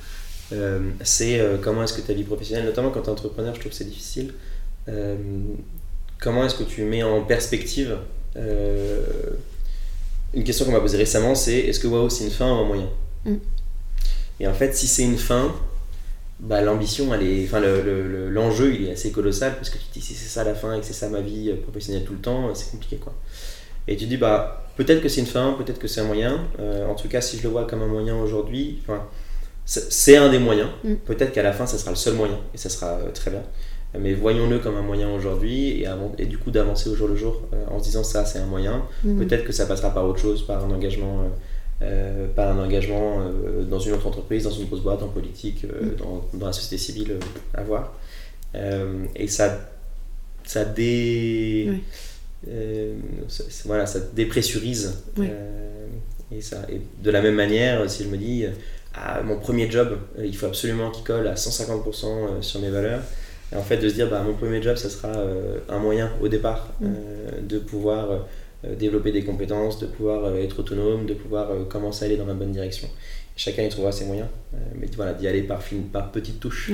c'est 1.04 1.40
comment 1.62 1.84
est-ce 1.84 1.94
que 1.94 2.00
ta 2.00 2.12
vie 2.12 2.24
professionnelle, 2.24 2.66
notamment 2.66 2.90
quand 2.90 3.02
tu 3.02 3.06
es 3.06 3.12
entrepreneur, 3.12 3.54
je 3.54 3.60
trouve 3.60 3.70
que 3.70 3.78
c'est 3.78 3.84
difficile, 3.84 4.32
euh, 4.88 5.16
comment 6.20 6.44
est-ce 6.44 6.54
que 6.54 6.64
tu 6.64 6.82
mets 6.82 7.02
en 7.02 7.22
perspective 7.22 7.96
euh, 8.36 9.02
une 10.34 10.44
question 10.44 10.66
qu'on 10.66 10.72
m'a 10.72 10.80
posée 10.80 10.98
récemment, 10.98 11.34
c'est 11.34 11.58
est-ce 11.58 11.80
que 11.80 11.86
waouh 11.86 12.10
c'est 12.10 12.24
une 12.24 12.30
fin 12.30 12.50
ou 12.50 12.56
un 12.56 12.64
moyen? 12.64 12.88
Mm. 13.24 13.36
Et 14.40 14.46
en 14.46 14.54
fait, 14.54 14.74
si 14.76 14.86
c'est 14.86 15.02
une 15.02 15.16
fin, 15.16 15.54
bah, 16.38 16.60
l'ambition, 16.60 17.12
elle 17.14 17.22
est, 17.22 17.44
enfin 17.44 17.60
l'enjeu, 17.60 18.74
il 18.74 18.88
est 18.88 18.92
assez 18.92 19.10
colossal 19.10 19.56
parce 19.56 19.70
que 19.70 19.78
tu 19.78 19.84
te 19.84 19.94
dis 19.94 20.02
si 20.02 20.14
c'est 20.14 20.28
ça 20.28 20.44
la 20.44 20.54
fin 20.54 20.74
et 20.74 20.80
que 20.80 20.86
c'est 20.86 20.92
ça 20.92 21.08
ma 21.08 21.20
vie 21.20 21.52
professionnelle 21.62 22.04
tout 22.04 22.12
le 22.12 22.20
temps, 22.20 22.54
c'est 22.54 22.70
compliqué 22.70 22.96
quoi. 22.96 23.14
Et 23.88 23.96
tu 23.96 24.04
te 24.04 24.10
dis 24.10 24.18
bah 24.18 24.66
peut-être 24.76 25.00
que 25.00 25.08
c'est 25.08 25.20
une 25.20 25.26
fin, 25.26 25.54
peut-être 25.54 25.78
que 25.78 25.88
c'est 25.88 26.02
un 26.02 26.04
moyen. 26.04 26.46
Euh, 26.60 26.86
en 26.86 26.94
tout 26.94 27.08
cas, 27.08 27.20
si 27.20 27.38
je 27.38 27.42
le 27.42 27.48
vois 27.48 27.66
comme 27.66 27.82
un 27.82 27.86
moyen 27.88 28.16
aujourd'hui, 28.16 28.82
c'est 29.64 30.16
un 30.16 30.30
des 30.30 30.38
moyens. 30.38 30.68
Mm. 30.84 30.94
Peut-être 31.06 31.32
qu'à 31.32 31.42
la 31.42 31.52
fin, 31.52 31.66
ça 31.66 31.78
sera 31.78 31.90
le 31.90 31.96
seul 31.96 32.14
moyen 32.14 32.38
et 32.54 32.58
ça 32.58 32.68
sera 32.68 32.98
très 33.14 33.30
bien 33.30 33.42
mais 33.96 34.12
voyons-le 34.12 34.58
comme 34.58 34.76
un 34.76 34.82
moyen 34.82 35.10
aujourd'hui 35.10 35.82
et, 35.82 35.86
et, 36.18 36.26
du 36.26 36.36
coup 36.36 36.50
d'avancer 36.50 36.90
au 36.90 36.94
jour 36.94 37.08
le 37.08 37.16
jour 37.16 37.42
euh, 37.52 37.64
en 37.70 37.78
se 37.78 37.84
disant 37.84 38.04
ça 38.04 38.24
c'est 38.24 38.38
un 38.38 38.46
moyen. 38.46 38.84
Mhm. 39.04 39.18
Peut-être 39.18 39.44
que 39.44 39.52
ça 39.52 39.66
passera 39.66 39.94
par 39.94 40.04
autre 40.04 40.18
chose, 40.20 40.46
par 40.46 40.64
un 40.64 40.70
engagement, 40.70 41.22
euh, 41.22 41.28
euh, 41.82 42.26
par 42.34 42.54
un 42.56 42.62
engagement 42.62 43.22
dans 43.68 43.78
une 43.78 43.94
autre 43.94 44.06
entreprise, 44.06 44.44
dans 44.44 44.50
une 44.50 44.66
grosse 44.66 44.82
boîte, 44.82 45.02
en 45.02 45.08
politique, 45.08 45.64
mhm. 45.64 45.94
dans, 45.96 46.24
dans, 46.34 46.46
la 46.46 46.52
société 46.52 46.76
civile, 46.76 47.18
à 47.54 47.62
voir. 47.62 47.94
et 48.54 49.28
ça, 49.28 49.58
ça 50.44 50.64
dé, 50.66 51.70
voilà, 53.64 53.86
ça 53.86 54.00
dépressurise. 54.14 55.02
et, 56.30 56.42
ça, 56.42 56.58
et 56.68 56.82
de 57.02 57.10
la 57.10 57.22
même 57.22 57.36
manière, 57.36 57.88
si 57.90 58.04
je 58.04 58.08
me 58.10 58.18
dis, 58.18 58.44
ah, 58.94 59.22
mon 59.22 59.38
premier 59.38 59.70
job, 59.70 59.96
il 60.22 60.36
faut 60.36 60.46
absolument 60.46 60.90
qu'il 60.90 61.04
colle 61.04 61.26
à 61.26 61.34
150% 61.34 62.42
sur 62.42 62.60
mes 62.60 62.68
valeurs. 62.68 63.00
Et 63.52 63.56
en 63.56 63.62
fait, 63.62 63.78
de 63.78 63.88
se 63.88 63.94
dire, 63.94 64.08
bah, 64.08 64.22
mon 64.22 64.34
premier 64.34 64.62
job, 64.62 64.76
ça 64.76 64.90
sera 64.90 65.08
euh, 65.08 65.58
un 65.68 65.78
moyen 65.78 66.10
au 66.20 66.28
départ 66.28 66.72
mm. 66.80 66.86
euh, 66.86 67.40
de 67.42 67.58
pouvoir 67.58 68.10
euh, 68.10 68.74
développer 68.74 69.12
des 69.12 69.24
compétences, 69.24 69.78
de 69.78 69.86
pouvoir 69.86 70.34
être 70.36 70.60
autonome, 70.60 71.06
de 71.06 71.14
pouvoir 71.14 71.48
commencer 71.68 72.04
à 72.04 72.08
aller 72.08 72.16
dans 72.16 72.26
la 72.26 72.34
bonne 72.34 72.52
direction. 72.52 72.88
Chacun 73.36 73.62
y 73.62 73.68
trouvera 73.68 73.92
ses 73.92 74.04
moyens, 74.04 74.26
mais 74.74 74.88
voilà, 74.96 75.14
d'y 75.14 75.28
aller 75.28 75.42
par, 75.42 75.62
par 75.92 76.10
petites 76.10 76.40
touches. 76.40 76.72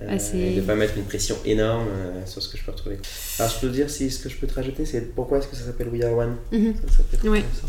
Ah, 0.00 0.16
et 0.34 0.54
de 0.54 0.60
ne 0.60 0.66
pas 0.66 0.74
mettre 0.74 0.96
une 0.96 1.04
pression 1.04 1.36
énorme 1.44 1.86
sur 2.26 2.42
ce 2.42 2.48
que 2.48 2.56
je 2.56 2.64
peux 2.64 2.72
retrouver. 2.72 2.96
Alors, 3.38 3.52
je 3.52 3.60
peux 3.60 3.68
te 3.68 3.72
dire 3.72 3.88
si 3.88 4.10
ce 4.10 4.20
que 4.20 4.28
je 4.28 4.36
peux 4.36 4.48
te 4.48 4.54
rajouter, 4.54 4.84
c'est 4.84 5.14
pourquoi 5.14 5.38
est-ce 5.38 5.46
que 5.46 5.54
ça 5.54 5.64
s'appelle 5.64 5.88
We 5.88 6.02
Are 6.02 6.16
One? 6.16 6.36
Mm-hmm. 6.52 6.74
ça 6.90 7.68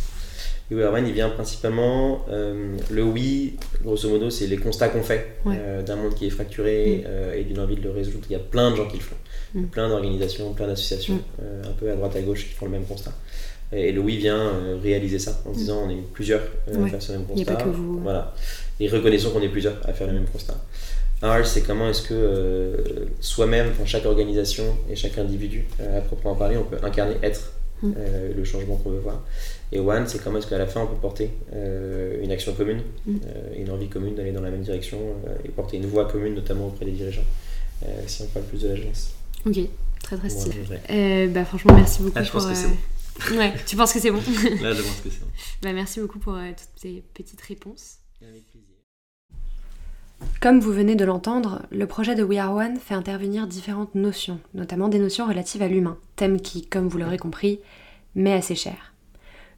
le 0.75 1.07
il 1.07 1.13
vient 1.13 1.29
principalement. 1.29 2.25
Euh, 2.29 2.75
le 2.89 3.03
oui, 3.03 3.57
grosso 3.83 4.09
modo, 4.09 4.29
c'est 4.29 4.47
les 4.47 4.57
constats 4.57 4.89
qu'on 4.89 5.03
fait 5.03 5.37
euh, 5.47 5.81
d'un 5.81 5.95
monde 5.95 6.15
qui 6.15 6.27
est 6.27 6.29
fracturé 6.29 6.97
mm. 6.97 7.07
euh, 7.07 7.35
et 7.35 7.43
d'une 7.43 7.59
envie 7.59 7.75
de 7.75 7.81
le 7.81 7.91
résoudre. 7.91 8.25
Il 8.29 8.33
y 8.33 8.35
a 8.35 8.39
plein 8.39 8.71
de 8.71 8.75
gens 8.75 8.87
qui 8.87 8.97
le 8.97 9.03
font. 9.03 9.15
Mm. 9.53 9.65
Plein 9.65 9.89
d'organisations, 9.89 10.53
plein 10.53 10.67
d'associations, 10.67 11.15
mm. 11.15 11.67
un 11.67 11.73
peu 11.73 11.91
à 11.91 11.95
droite 11.95 12.15
à 12.15 12.21
gauche, 12.21 12.47
qui 12.47 12.53
font 12.53 12.65
le 12.65 12.71
même 12.71 12.85
constat. 12.85 13.11
Et 13.71 13.91
le 13.91 14.01
oui 14.01 14.17
vient 14.17 14.51
réaliser 14.83 15.17
ça 15.17 15.41
en 15.47 15.51
disant 15.51 15.85
on 15.87 15.89
est 15.89 15.97
plusieurs 16.13 16.41
à 16.67 16.87
faire 16.87 17.01
ce 17.01 17.11
même 17.11 17.25
constat. 17.25 17.41
Il 17.41 17.49
a 17.49 17.55
pas 17.55 17.63
que 17.63 17.69
vous. 17.69 17.99
Voilà. 18.01 18.33
Et 18.79 18.87
reconnaissons 18.87 19.31
qu'on 19.31 19.41
est 19.41 19.49
plusieurs 19.49 19.77
à 19.87 19.93
faire 19.93 20.07
le 20.07 20.13
même 20.13 20.27
constat. 20.27 20.55
R, 21.23 21.45
c'est 21.45 21.61
comment 21.61 21.89
est-ce 21.89 22.03
que 22.03 23.07
soi-même, 23.19 23.71
chaque 23.85 24.05
organisation 24.05 24.63
et 24.91 24.95
chaque 24.95 25.17
individu, 25.17 25.65
à 25.79 26.01
proprement 26.01 26.35
parler, 26.35 26.57
on 26.57 26.65
peut 26.65 26.77
incarner 26.85 27.15
être 27.23 27.53
le 27.83 28.43
changement 28.43 28.77
qu'on 28.77 28.91
veut 28.91 28.99
voir. 28.99 29.21
Et 29.73 29.79
One, 29.79 30.07
c'est 30.07 30.23
comment 30.23 30.37
est-ce 30.37 30.45
qu'à 30.45 30.59
la 30.59 30.67
fin 30.67 30.81
on 30.81 30.87
peut 30.87 31.01
porter 31.01 31.31
euh, 31.51 32.23
une 32.23 32.31
action 32.31 32.53
commune, 32.53 32.83
mm. 33.07 33.15
euh, 33.25 33.55
une 33.57 33.71
envie 33.71 33.89
commune 33.89 34.13
d'aller 34.13 34.31
dans 34.31 34.41
la 34.41 34.51
même 34.51 34.61
direction 34.61 34.99
euh, 35.27 35.35
et 35.43 35.49
porter 35.49 35.77
une 35.77 35.87
voix 35.87 36.05
commune, 36.05 36.35
notamment 36.35 36.67
auprès 36.67 36.85
des 36.85 36.91
dirigeants, 36.91 37.25
si 38.05 38.21
on 38.21 38.27
parle 38.27 38.45
plus 38.45 38.61
de 38.61 38.67
la 38.67 38.75
jeunesse. 38.75 39.13
Ok, 39.47 39.57
très 40.03 40.17
très 40.17 40.29
stylé. 40.29 41.27
bah, 41.29 41.43
franchement, 41.43 41.73
merci 41.73 42.03
beaucoup. 42.03 42.13
Ah, 42.15 42.23
je 42.23 42.31
pense 42.31 42.45
que 42.45 42.53
c'est 42.53 42.67
bon. 42.67 42.77
ouais, 43.37 43.53
tu 43.65 43.75
penses 43.75 43.93
que 43.93 43.99
c'est 43.99 44.11
bon? 44.11 44.21
Là, 44.61 44.73
je 44.73 44.81
pense 44.83 45.01
que 45.01 45.09
c'est 45.09 45.19
bon. 45.19 45.27
Bah, 45.63 45.73
merci 45.73 45.99
beaucoup 45.99 46.19
pour 46.19 46.35
toutes 46.35 46.81
ces 46.81 47.03
petites 47.15 47.41
réponses. 47.41 47.97
Avec 48.21 48.47
plaisir. 48.51 48.72
Comme 50.41 50.59
vous 50.59 50.73
venez 50.73 50.95
de 50.95 51.05
l'entendre, 51.05 51.61
le 51.71 51.87
projet 51.87 52.15
de 52.15 52.23
We 52.23 52.37
Are 52.39 52.53
One 52.53 52.77
fait 52.77 52.93
intervenir 52.93 53.47
différentes 53.47 53.95
notions, 53.95 54.39
notamment 54.53 54.89
des 54.89 54.99
notions 54.99 55.25
relatives 55.25 55.61
à 55.61 55.67
l'humain, 55.67 55.97
thème 56.15 56.41
qui, 56.41 56.65
comme 56.65 56.87
vous 56.87 56.97
l'aurez 56.97 57.17
compris, 57.17 57.59
m'est 58.15 58.33
assez 58.33 58.55
cher. 58.55 58.93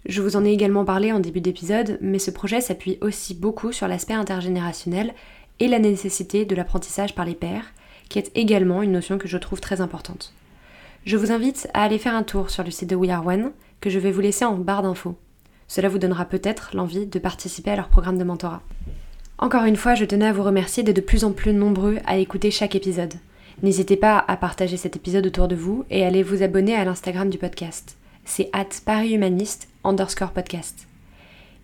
Je 0.06 0.22
vous 0.22 0.36
en 0.36 0.46
ai 0.46 0.52
également 0.52 0.86
parlé 0.86 1.12
en 1.12 1.20
début 1.20 1.42
d'épisode, 1.42 1.98
mais 2.02 2.20
ce 2.20 2.30
projet 2.30 2.62
s'appuie 2.62 3.00
aussi 3.02 3.34
beaucoup 3.34 3.72
sur 3.72 3.88
l'aspect 3.88 4.14
intergénérationnel 4.14 5.16
et 5.60 5.68
la 5.68 5.80
nécessité 5.80 6.46
de 6.46 6.56
l'apprentissage 6.56 7.16
par 7.16 7.26
les 7.26 7.34
pairs, 7.34 7.74
qui 8.08 8.20
est 8.20 8.32
également 8.36 8.84
une 8.84 8.92
notion 8.92 9.18
que 9.18 9.28
je 9.28 9.38
trouve 9.38 9.62
très 9.62 9.82
importante. 9.82 10.34
Je 11.06 11.18
vous 11.18 11.32
invite 11.32 11.68
à 11.74 11.84
aller 11.84 11.98
faire 11.98 12.16
un 12.16 12.24
tour 12.24 12.52
sur 12.52 12.64
le 12.64 12.72
site 12.72 12.90
de 12.90 12.96
We 12.96 13.10
Are 13.10 13.26
One, 13.26 13.52
que 13.82 13.90
je 13.90 14.00
vais 14.00 14.12
vous 14.12 14.22
laisser 14.22 14.46
en 14.46 14.56
barre 14.58 14.84
d'infos. 14.84 15.18
Cela 15.68 15.90
vous 15.90 16.00
donnera 16.00 16.26
peut-être 16.26 16.76
l'envie 16.76 17.08
de 17.08 17.20
participer 17.20 17.72
à 17.72 17.76
leur 17.76 17.90
programme 17.90 18.18
de 18.20 18.24
mentorat. 18.24 18.62
Encore 19.38 19.66
une 19.66 19.76
fois, 19.76 19.96
je 19.96 20.06
tenais 20.06 20.28
à 20.28 20.34
vous 20.34 20.44
remercier 20.44 20.84
d'être 20.84 20.96
de 20.96 21.02
plus 21.02 21.24
en 21.24 21.32
plus 21.32 21.54
nombreux 21.54 21.98
à 22.06 22.18
écouter 22.18 22.52
chaque 22.52 22.76
épisode. 22.76 23.14
N'hésitez 23.64 23.98
pas 23.98 24.24
à 24.28 24.38
partager 24.38 24.78
cet 24.78 24.96
épisode 24.96 25.28
autour 25.28 25.48
de 25.48 25.56
vous 25.56 25.86
et 25.90 26.04
à 26.04 26.08
aller 26.08 26.24
vous 26.24 26.44
abonner 26.44 26.76
à 26.76 26.86
l'Instagram 26.86 27.30
du 27.30 27.38
podcast. 27.38 27.98
C'est 28.24 28.50
at 28.54 28.70
parihumaniste 28.86 29.68
underscore 29.84 30.32
podcast. 30.32 30.88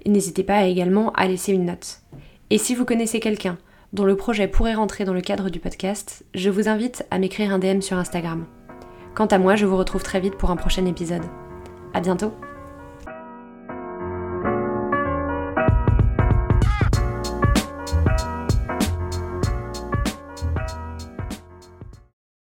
N'hésitez 0.06 0.44
pas 0.44 0.66
également 0.66 1.12
à 1.14 1.28
laisser 1.28 1.54
une 1.54 1.66
note. 1.66 2.02
Et 2.50 2.58
si 2.58 2.76
vous 2.76 2.86
connaissez 2.86 3.20
quelqu'un 3.20 3.58
dont 3.94 4.06
le 4.06 4.16
projet 4.16 4.48
pourrait 4.48 4.74
rentrer 4.74 5.04
dans 5.04 5.14
le 5.14 5.22
cadre 5.22 5.50
du 5.50 5.60
podcast, 5.60 6.24
je 6.34 6.50
vous 6.50 6.70
invite 6.70 7.06
à 7.12 7.20
m'écrire 7.20 7.54
un 7.54 7.60
DM 7.60 7.82
sur 7.82 7.98
Instagram. 7.98 8.46
Quant 9.16 9.26
à 9.26 9.38
moi, 9.38 9.56
je 9.56 9.66
vous 9.66 9.78
retrouve 9.78 10.04
très 10.04 10.20
vite 10.20 10.38
pour 10.38 10.52
un 10.52 10.56
prochain 10.56 10.86
épisode. 10.86 11.26
À 11.94 12.00
bientôt! 12.00 12.34